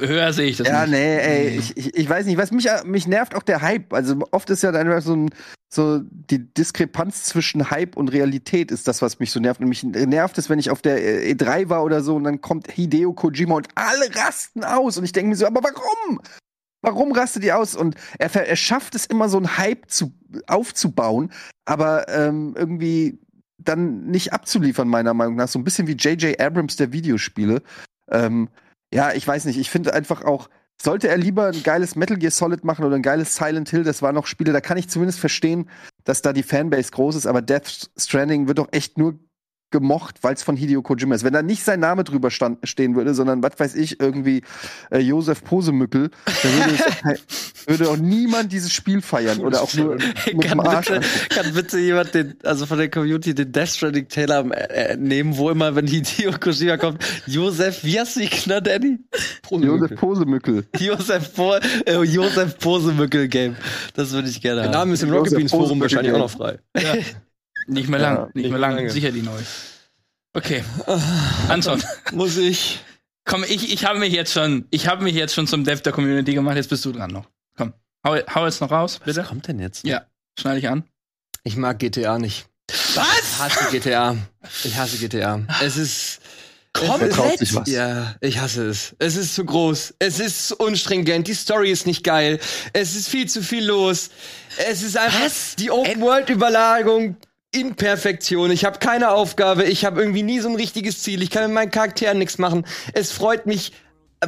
[0.00, 0.92] höher sehe ich das Ja, nicht.
[0.92, 1.56] nee, ey, Nee.
[1.58, 3.92] ich, ich, ich weiß nicht, was mich, mich nervt auch der Hype.
[3.92, 5.30] Also oft ist ja dann so, ein,
[5.68, 9.60] so die Diskrepanz zwischen Hype und Realität ist das, was mich so nervt.
[9.60, 12.40] Und mich nervt es, wenn ich auf der äh, E3 war oder so und dann
[12.40, 14.96] kommt Hideo Kojima und alle rasten aus.
[14.96, 16.20] Und ich denke mir so, aber warum?
[16.82, 17.76] Warum rastet ihr aus?
[17.76, 20.14] Und er, er schafft es immer so einen Hype zu,
[20.46, 21.30] aufzubauen,
[21.66, 23.18] aber ähm, irgendwie
[23.64, 25.48] dann nicht abzuliefern, meiner Meinung nach.
[25.48, 26.40] So ein bisschen wie J.J.
[26.40, 27.62] Abrams der Videospiele.
[28.10, 28.48] Ähm,
[28.92, 29.58] ja, ich weiß nicht.
[29.58, 30.48] Ich finde einfach auch,
[30.80, 34.00] sollte er lieber ein geiles Metal Gear Solid machen oder ein geiles Silent Hill, das
[34.02, 35.68] waren noch Spiele, da kann ich zumindest verstehen,
[36.04, 39.18] dass da die Fanbase groß ist, aber Death Stranding wird doch echt nur
[39.70, 41.24] gemocht, weil es von Hideo Kojima ist.
[41.24, 44.42] Wenn da nicht sein Name drüber stand, stehen würde, sondern was weiß ich, irgendwie
[44.90, 46.10] äh, Josef Posemückel,
[46.42, 46.74] dann würde,
[47.14, 50.88] es, würde auch niemand dieses Spiel feiern oder auch nur mit kann, dem Arsch.
[50.88, 55.36] bitte, kann bitte jemand den, also von der Community den Death Stranding Taylor äh, nehmen,
[55.36, 58.98] wo immer, wenn Hideo Kojima kommt, Josef, wie hast du ihn genannt, Eddie?
[59.50, 60.64] Josef Posemückel.
[60.78, 61.54] Josef, po
[61.86, 63.56] äh, Josef Posemückel Game.
[63.94, 64.78] Das würde ich gerne Der haben.
[64.78, 66.58] Name ist im Rocket Beans Forum wahrscheinlich auch noch frei.
[67.66, 68.90] Nicht mehr lang, Ja, nicht, nicht mehr lang, lange.
[68.90, 69.38] sicher die neu.
[70.32, 70.64] Okay,
[71.48, 71.82] Anton,
[72.12, 72.80] Muss ich.
[73.24, 75.92] komm, ich, ich habe mich jetzt schon, ich habe mich jetzt schon zum Dev der
[75.92, 77.26] Community gemacht, jetzt bist du dran noch.
[77.56, 77.72] Komm,
[78.06, 79.20] hau, hau jetzt noch raus, bitte.
[79.22, 79.84] Was kommt denn jetzt?
[79.84, 80.02] Ja,
[80.38, 80.84] schneide ich an.
[81.42, 82.46] Ich mag GTA nicht.
[82.94, 83.06] Was?
[83.22, 84.16] Ich hasse GTA.
[84.64, 85.40] Ich hasse GTA.
[85.62, 86.20] Es ist.
[86.72, 87.68] Komm, es kauft ist, sich was.
[87.68, 88.94] Ja, ich hasse es.
[89.00, 89.94] Es ist zu groß.
[89.98, 91.26] Es ist zu unstringent.
[91.26, 92.38] Die Story ist nicht geil.
[92.72, 94.10] Es ist viel zu viel los.
[94.68, 97.16] Es ist einfach die Open World Überlagerung
[97.52, 98.50] in Perfektion.
[98.50, 99.64] Ich habe keine Aufgabe.
[99.64, 101.22] Ich habe irgendwie nie so ein richtiges Ziel.
[101.22, 102.64] Ich kann mit meinen Charakteren nichts machen.
[102.94, 103.72] Es freut mich.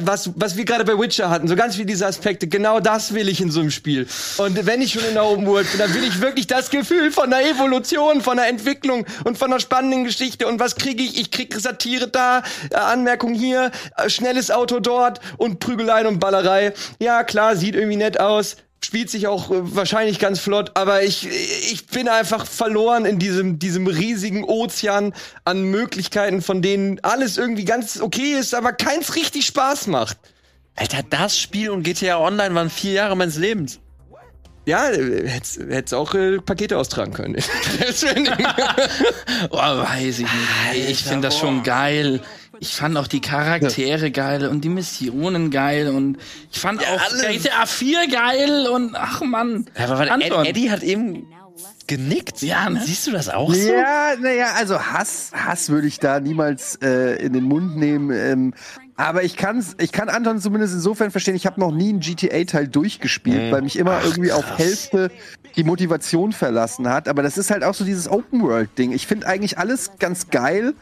[0.01, 3.29] Was, was wir gerade bei Witcher hatten, so ganz viele diese Aspekte, genau das will
[3.29, 4.07] ich in so einem Spiel.
[4.37, 7.11] Und wenn ich schon in der Open World bin, dann will ich wirklich das Gefühl
[7.11, 10.47] von einer Evolution, von einer Entwicklung und von einer spannenden Geschichte.
[10.47, 11.21] Und was kriege ich?
[11.21, 16.73] Ich krieg Satire da, äh, Anmerkung hier, äh, schnelles Auto dort und Prügeleien und Ballerei.
[16.97, 18.55] Ja, klar, sieht irgendwie nett aus.
[18.83, 21.27] Spielt sich auch äh, wahrscheinlich ganz flott, aber ich,
[21.71, 25.13] ich bin einfach verloren in diesem, diesem riesigen Ozean
[25.45, 30.17] an Möglichkeiten, von denen alles irgendwie ganz okay ist, aber keins richtig Spaß macht.
[30.75, 33.79] Alter, das Spiel und GTA Online waren vier Jahre meines Lebens.
[34.65, 37.35] Ja, hättest hättest auch äh, Pakete austragen können.
[39.49, 40.27] Oh, weiß ich
[40.73, 40.89] nicht.
[40.89, 42.21] ich finde das schon geil.
[42.59, 46.17] Ich fand auch die Charaktere geil und die Missionen geil und
[46.51, 47.43] ich fand auch alles.
[47.43, 49.65] GTA 4 geil und ach man.
[49.77, 50.45] Ja, aber Anton.
[50.45, 51.27] Eddie hat eben
[51.87, 52.41] genickt.
[52.41, 52.81] Ja, ne?
[52.83, 53.71] Siehst du das auch so?
[53.71, 58.11] Ja, naja, also Hass, Hass würde ich da niemals äh, in den Mund nehmen.
[58.11, 58.53] Ähm,
[58.95, 62.67] aber ich kann's, ich kann Anton zumindest insofern verstehen, ich habe noch nie einen GTA-Teil
[62.67, 65.11] durchgespielt, weil mich immer irgendwie auf Hälfte
[65.55, 67.07] die Motivation verlassen hat.
[67.07, 68.91] Aber das ist halt auch so dieses Open-World-Ding.
[68.91, 70.73] Ich finde eigentlich alles ganz geil.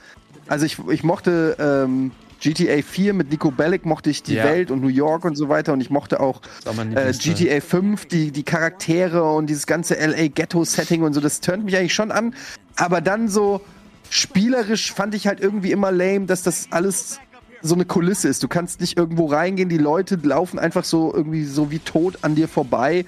[0.52, 4.44] Also ich, ich mochte ähm, GTA 4 mit Nico Bellic, mochte ich die Ja.
[4.44, 5.72] Welt und New York und so weiter.
[5.72, 7.14] Und ich mochte auch äh.
[7.14, 11.22] GTA 5, die, die Charaktere und dieses ganze LA Ghetto-Setting und so.
[11.22, 12.36] Das turnt mich eigentlich schon an.
[12.76, 13.62] Aber dann so
[14.10, 17.22] spielerisch fand ich halt irgendwie immer lame, dass das alles
[17.62, 18.44] so eine Kulisse ist.
[18.44, 22.36] Du kannst nicht irgendwo reingehen, die Leute laufen einfach so irgendwie so wie tot an
[22.36, 23.06] dir vorbei.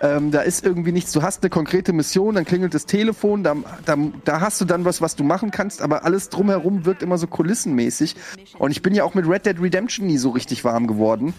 [0.00, 1.12] Ähm, da ist irgendwie nichts.
[1.12, 4.84] Du hast eine konkrete Mission, dann klingelt das Telefon, da, da, da hast du dann
[4.84, 8.14] was, was du machen kannst, aber alles drumherum wirkt immer so kulissenmäßig.
[8.58, 11.32] Und ich bin ja auch mit Red Dead Redemption nie so richtig warm geworden.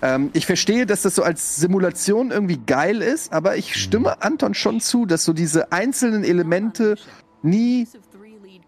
[0.00, 4.54] Ähm, ich verstehe, dass das so als Simulation irgendwie geil ist, aber ich stimme Anton
[4.54, 6.96] schon zu, dass so diese einzelnen Elemente
[7.42, 7.88] nie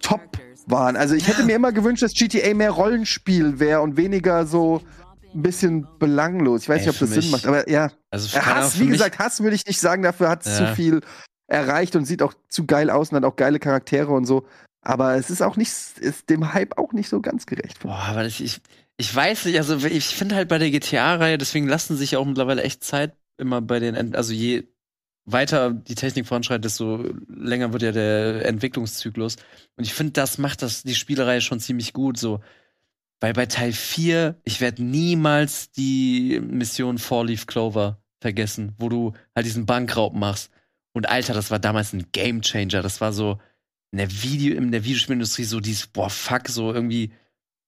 [0.01, 0.21] top
[0.67, 0.97] waren.
[0.97, 4.83] Also ich hätte mir immer gewünscht, dass GTA mehr Rollenspiel wäre und weniger so
[5.37, 6.63] ein bisschen belanglos.
[6.63, 7.91] Ich weiß Ey, nicht, ob das für Sinn mich- macht, aber ja.
[8.11, 10.69] Also Hass, wie mich- gesagt, Hass will ich nicht sagen, dafür hat es Ja.
[10.69, 11.01] zu viel
[11.49, 14.47] erreicht und sieht auch zu geil aus und hat auch geile Charaktere und so.
[14.81, 15.71] Aber es ist auch nicht,
[16.01, 17.81] ist dem Hype auch nicht so ganz gerecht.
[17.81, 18.61] Boah, aber ich, ich,
[18.97, 22.63] ich weiß nicht, also ich finde halt bei der GTA-Reihe, deswegen lassen sich auch mittlerweile
[22.63, 24.65] echt Zeit immer bei den, also je
[25.25, 29.37] weiter die Technik voranschreitet, desto länger wird ja der Entwicklungszyklus.
[29.77, 32.41] Und ich finde, das macht das, die Spielereihe schon ziemlich gut, so.
[33.21, 39.13] Weil bei Teil 4, ich werde niemals die Mission Four Leaf Clover vergessen, wo du
[39.35, 40.51] halt diesen Bankraub machst.
[40.93, 42.83] Und Alter, das war damals ein Game Changer.
[42.83, 43.39] Das war so
[43.93, 47.13] in der Video, in der Videospielindustrie so dieses, boah, fuck, so irgendwie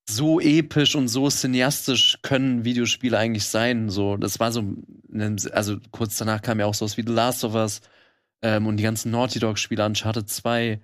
[0.09, 3.89] so episch und so cineastisch können Videospiele eigentlich sein.
[3.89, 4.63] So, das war so,
[5.51, 7.81] also kurz danach kam ja auch sowas wie The Last of Us
[8.41, 10.81] ähm, und die ganzen Naughty Dog-Spiele, Uncharted 2.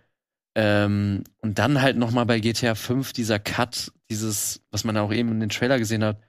[0.56, 5.12] Ähm, und dann halt noch mal bei GTA 5 dieser Cut, dieses, was man auch
[5.12, 6.22] eben in den Trailer gesehen hat.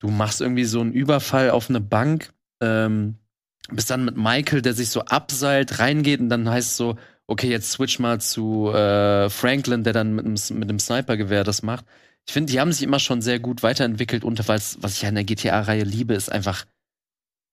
[0.00, 3.16] Du machst irgendwie so einen Überfall auf eine Bank, ähm,
[3.70, 6.96] bist dann mit Michael, der sich so abseilt, reingeht und dann heißt es so,
[7.26, 11.62] okay, jetzt switch mal zu äh, Franklin, der dann mit dem, mit dem Snipergewehr das
[11.62, 11.84] macht.
[12.26, 15.10] Ich finde, die haben sich immer schon sehr gut weiterentwickelt und was, was ich ja
[15.10, 16.64] in der GTA-Reihe liebe, ist einfach,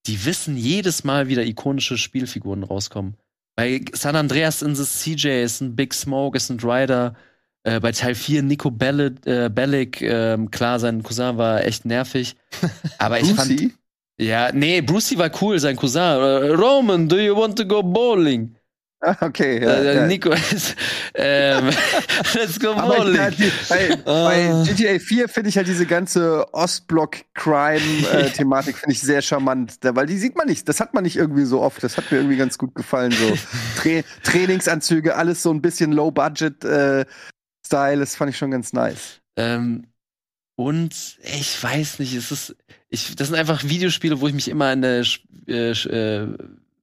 [0.08, 3.18] die wissen jedes Mal wieder ikonische Spielfiguren rauskommen.
[3.56, 7.16] Bei San Andreas sind es CJ, ist ein Big Smoke, ist ein Ryder.
[7.64, 12.36] Äh, bei Teil 4 Nico Bellic, äh, Bellic ähm, klar, sein Cousin war echt nervig.
[13.00, 13.60] Aber ich fand,
[14.20, 16.02] ja, nee, Brucey war cool, sein Cousin.
[16.02, 18.56] Äh, Roman, do you want to go bowling?
[19.02, 19.62] Ah, okay.
[19.62, 20.08] Ja, äh, ja.
[20.08, 20.76] Nico ist,
[21.14, 21.70] ähm,
[22.34, 23.34] let's go bowling.
[23.70, 30.08] bei, bei GTA 4 finde ich halt diese ganze Ostblock-Crime-Thematik finde ich sehr charmant, weil
[30.08, 32.38] die sieht man nicht, das hat man nicht irgendwie so oft, das hat mir irgendwie
[32.38, 33.38] ganz gut gefallen, so
[33.82, 39.20] Tra Trainingsanzüge, alles so ein bisschen Low-Budget-Style, das fand ich schon ganz nice.
[39.38, 39.88] Ähm,
[40.56, 42.56] und ich weiß nicht, es ist,
[42.90, 45.06] ich, das sind einfach Videospiele, wo ich mich immer in der
[45.48, 46.38] äh, äh,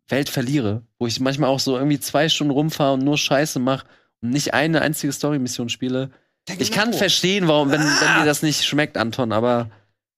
[0.08, 3.86] Welt verliere, wo ich manchmal auch so irgendwie zwei Stunden rumfahre und nur Scheiße mache
[4.20, 6.10] und nicht eine einzige Story-Mission spiele.
[6.58, 9.70] Ich kann verstehen, warum, wenn, wenn dir das nicht schmeckt, Anton, aber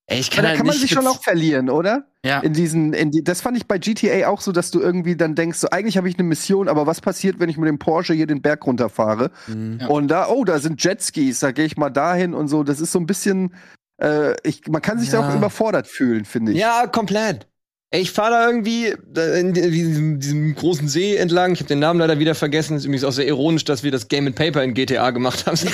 [0.06, 2.06] ey, ich Aber kann da halt kann man nicht sich schon auch verlieren, oder?
[2.24, 2.40] Ja.
[2.40, 5.34] In diesen, in die, das fand ich bei GTA auch so, dass du irgendwie dann
[5.34, 8.14] denkst, so eigentlich habe ich eine Mission, aber was passiert, wenn ich mit dem Porsche
[8.14, 9.30] hier den Berg runterfahre?
[9.46, 9.78] Mhm.
[9.82, 9.86] Ja.
[9.88, 12.64] Und da, oh, da sind Jetskis, da gehe ich mal dahin und so.
[12.64, 13.54] Das ist so ein bisschen,
[14.02, 15.28] äh, ich, man kann sich da Ja.
[15.28, 16.58] auch überfordert fühlen, finde ich.
[16.58, 17.46] Ja, komplett.
[17.90, 18.92] Ich fahre da irgendwie
[19.38, 21.52] in diesem, diesem großen See entlang.
[21.52, 22.76] Ich habe den Namen leider wieder vergessen.
[22.76, 25.56] Ist übrigens auch sehr ironisch, dass wir das Game and Paper in GTA gemacht haben.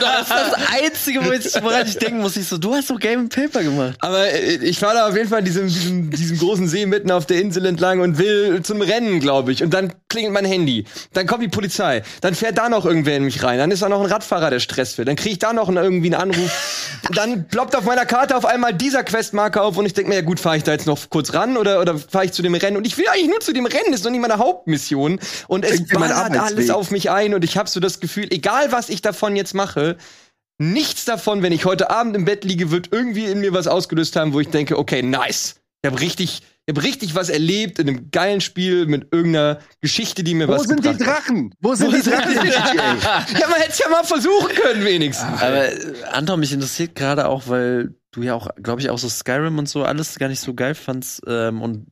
[0.00, 2.36] Das ist das Einzige, wo ich, woran ich denken muss.
[2.36, 3.96] Ich so, du hast doch Game and Paper gemacht.
[4.00, 7.26] Aber äh, ich fahre da auf jeden Fall diesem, diesem, diesem großen See mitten auf
[7.26, 9.62] der Insel entlang und will zum Rennen, glaube ich.
[9.62, 10.84] Und dann klingelt mein Handy.
[11.14, 12.02] Dann kommt die Polizei.
[12.20, 13.58] Dann fährt da noch irgendwer in mich rein.
[13.58, 15.04] Dann ist da noch ein Radfahrer, der Stress will.
[15.04, 16.98] Dann kriege ich da noch einen, irgendwie einen Anruf.
[17.14, 20.22] Dann ploppt auf meiner Karte auf einmal dieser Questmarker auf und ich denke mir, ja
[20.22, 22.76] gut, fahre ich da jetzt noch kurz ran oder, oder fahre ich zu dem Rennen?
[22.76, 25.20] Und ich will eigentlich nur zu dem Rennen, das ist doch nicht meine Hauptmission.
[25.46, 28.88] Und es ballert alles auf mich ein und ich habe so das Gefühl, egal was
[28.88, 29.96] ich davon jetzt mache,
[30.58, 34.16] nichts davon, wenn ich heute Abend im Bett liege, wird irgendwie in mir was ausgelöst
[34.16, 35.56] haben, wo ich denke, okay, nice.
[35.82, 40.22] Ich habe richtig, Ich habe richtig was erlebt in einem geilen Spiel mit irgendeiner Geschichte,
[40.22, 41.28] die mir Wo was sind die gebracht hat.
[41.28, 41.54] Drachen?
[41.60, 43.26] Wo sind die Drachen in GTA?
[43.38, 45.40] Ja, man hätte es ja mal versuchen können, wenigstens.
[45.40, 49.08] Aber äh, Anton, mich interessiert gerade auch, weil du ja auch, glaube ich, auch so
[49.08, 51.22] Skyrim und so alles gar nicht so geil fandst.
[51.26, 51.86] Ähm, und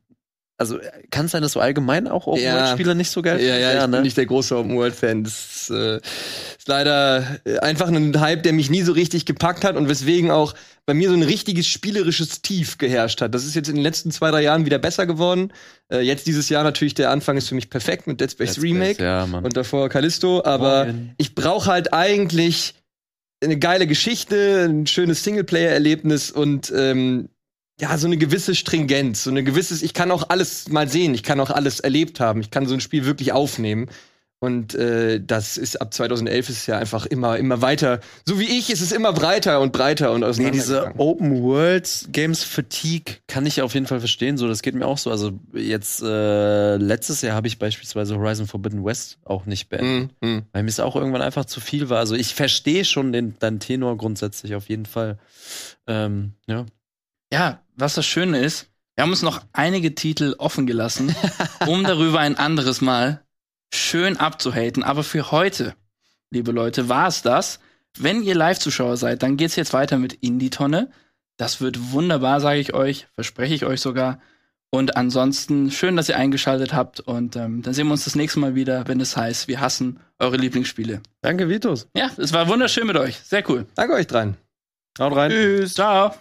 [0.59, 0.79] also
[1.11, 3.89] kann es sein, dass du allgemein auch Open-World-Spiele nicht so geil Ja, ja, ich ne?
[3.89, 5.25] bin nicht der große Open-World-Fan.
[5.25, 9.65] Das ist, äh, ist leider äh, einfach ein Hype, der mich nie so richtig gepackt
[9.65, 10.55] hat und weswegen auch
[10.87, 13.35] bei mir so ein richtiges spielerisches Tief geherrscht hat.
[13.35, 15.53] Das ist jetzt in den letzten zwei, drei Jahren wieder besser geworden.
[15.93, 18.57] Äh, jetzt dieses Jahr natürlich, der Anfang ist für mich perfekt mit Dead Space Dead
[18.57, 21.15] Space, Remake ja, und davor Callisto, aber Morgen.
[21.19, 22.75] ich brauche halt eigentlich
[23.43, 27.29] eine geile Geschichte, ein schönes Singleplayer-Erlebnis und ähm,
[27.79, 31.23] ja, so eine gewisse Stringenz, so eine gewisses, ich kann auch alles mal sehen, ich
[31.23, 33.89] kann auch alles erlebt haben, ich kann so ein Spiel wirklich aufnehmen.
[34.39, 38.01] Und äh, das ist ab 2011 ist es ja einfach immer, immer weiter.
[38.27, 40.53] So wie ich, ist es immer breiter und breiter und Nee, auseinander.
[40.59, 44.37] diese Open World Games Fatigue kann ich auf jeden Fall verstehen.
[44.37, 45.11] So, das geht mir auch so.
[45.11, 50.27] Also jetzt äh, letztes Jahr habe ich beispielsweise Horizon Forbidden West auch nicht beendet, Mm,
[50.27, 50.43] mm.
[50.53, 51.99] weil mir es auch irgendwann einfach zu viel war.
[51.99, 55.19] Also ich verstehe schon den deinen Tenor grundsätzlich auf jeden Fall.
[55.87, 56.67] Ähm, ja.
[57.33, 61.15] Ja, was das Schöne ist, wir haben uns noch einige Titel offen gelassen,
[61.67, 63.23] um darüber ein anderes Mal
[63.73, 64.83] schön abzuhaten.
[64.83, 65.75] Aber für heute,
[66.31, 67.61] liebe Leute, war es das.
[67.99, 70.91] Wenn ihr Live-Zuschauer seid, dann geht's jetzt weiter mit Indie-Tonne.
[71.37, 74.21] Das wird wunderbar, sage ich euch, verspreche ich euch sogar.
[74.71, 77.01] Und ansonsten schön, dass ihr eingeschaltet habt.
[77.01, 80.01] Und ähm, dann sehen wir uns das nächste Mal wieder, wenn es heißt, wir hassen
[80.19, 81.01] eure Lieblingsspiele.
[81.23, 81.89] Danke, Vitus.
[81.97, 83.17] Ja, es war wunderschön mit euch.
[83.19, 83.67] Sehr cool.
[83.75, 84.37] Danke euch dreien.
[84.99, 85.31] Haut rein.
[85.31, 85.75] Tschüss.
[85.75, 86.15] Ciao.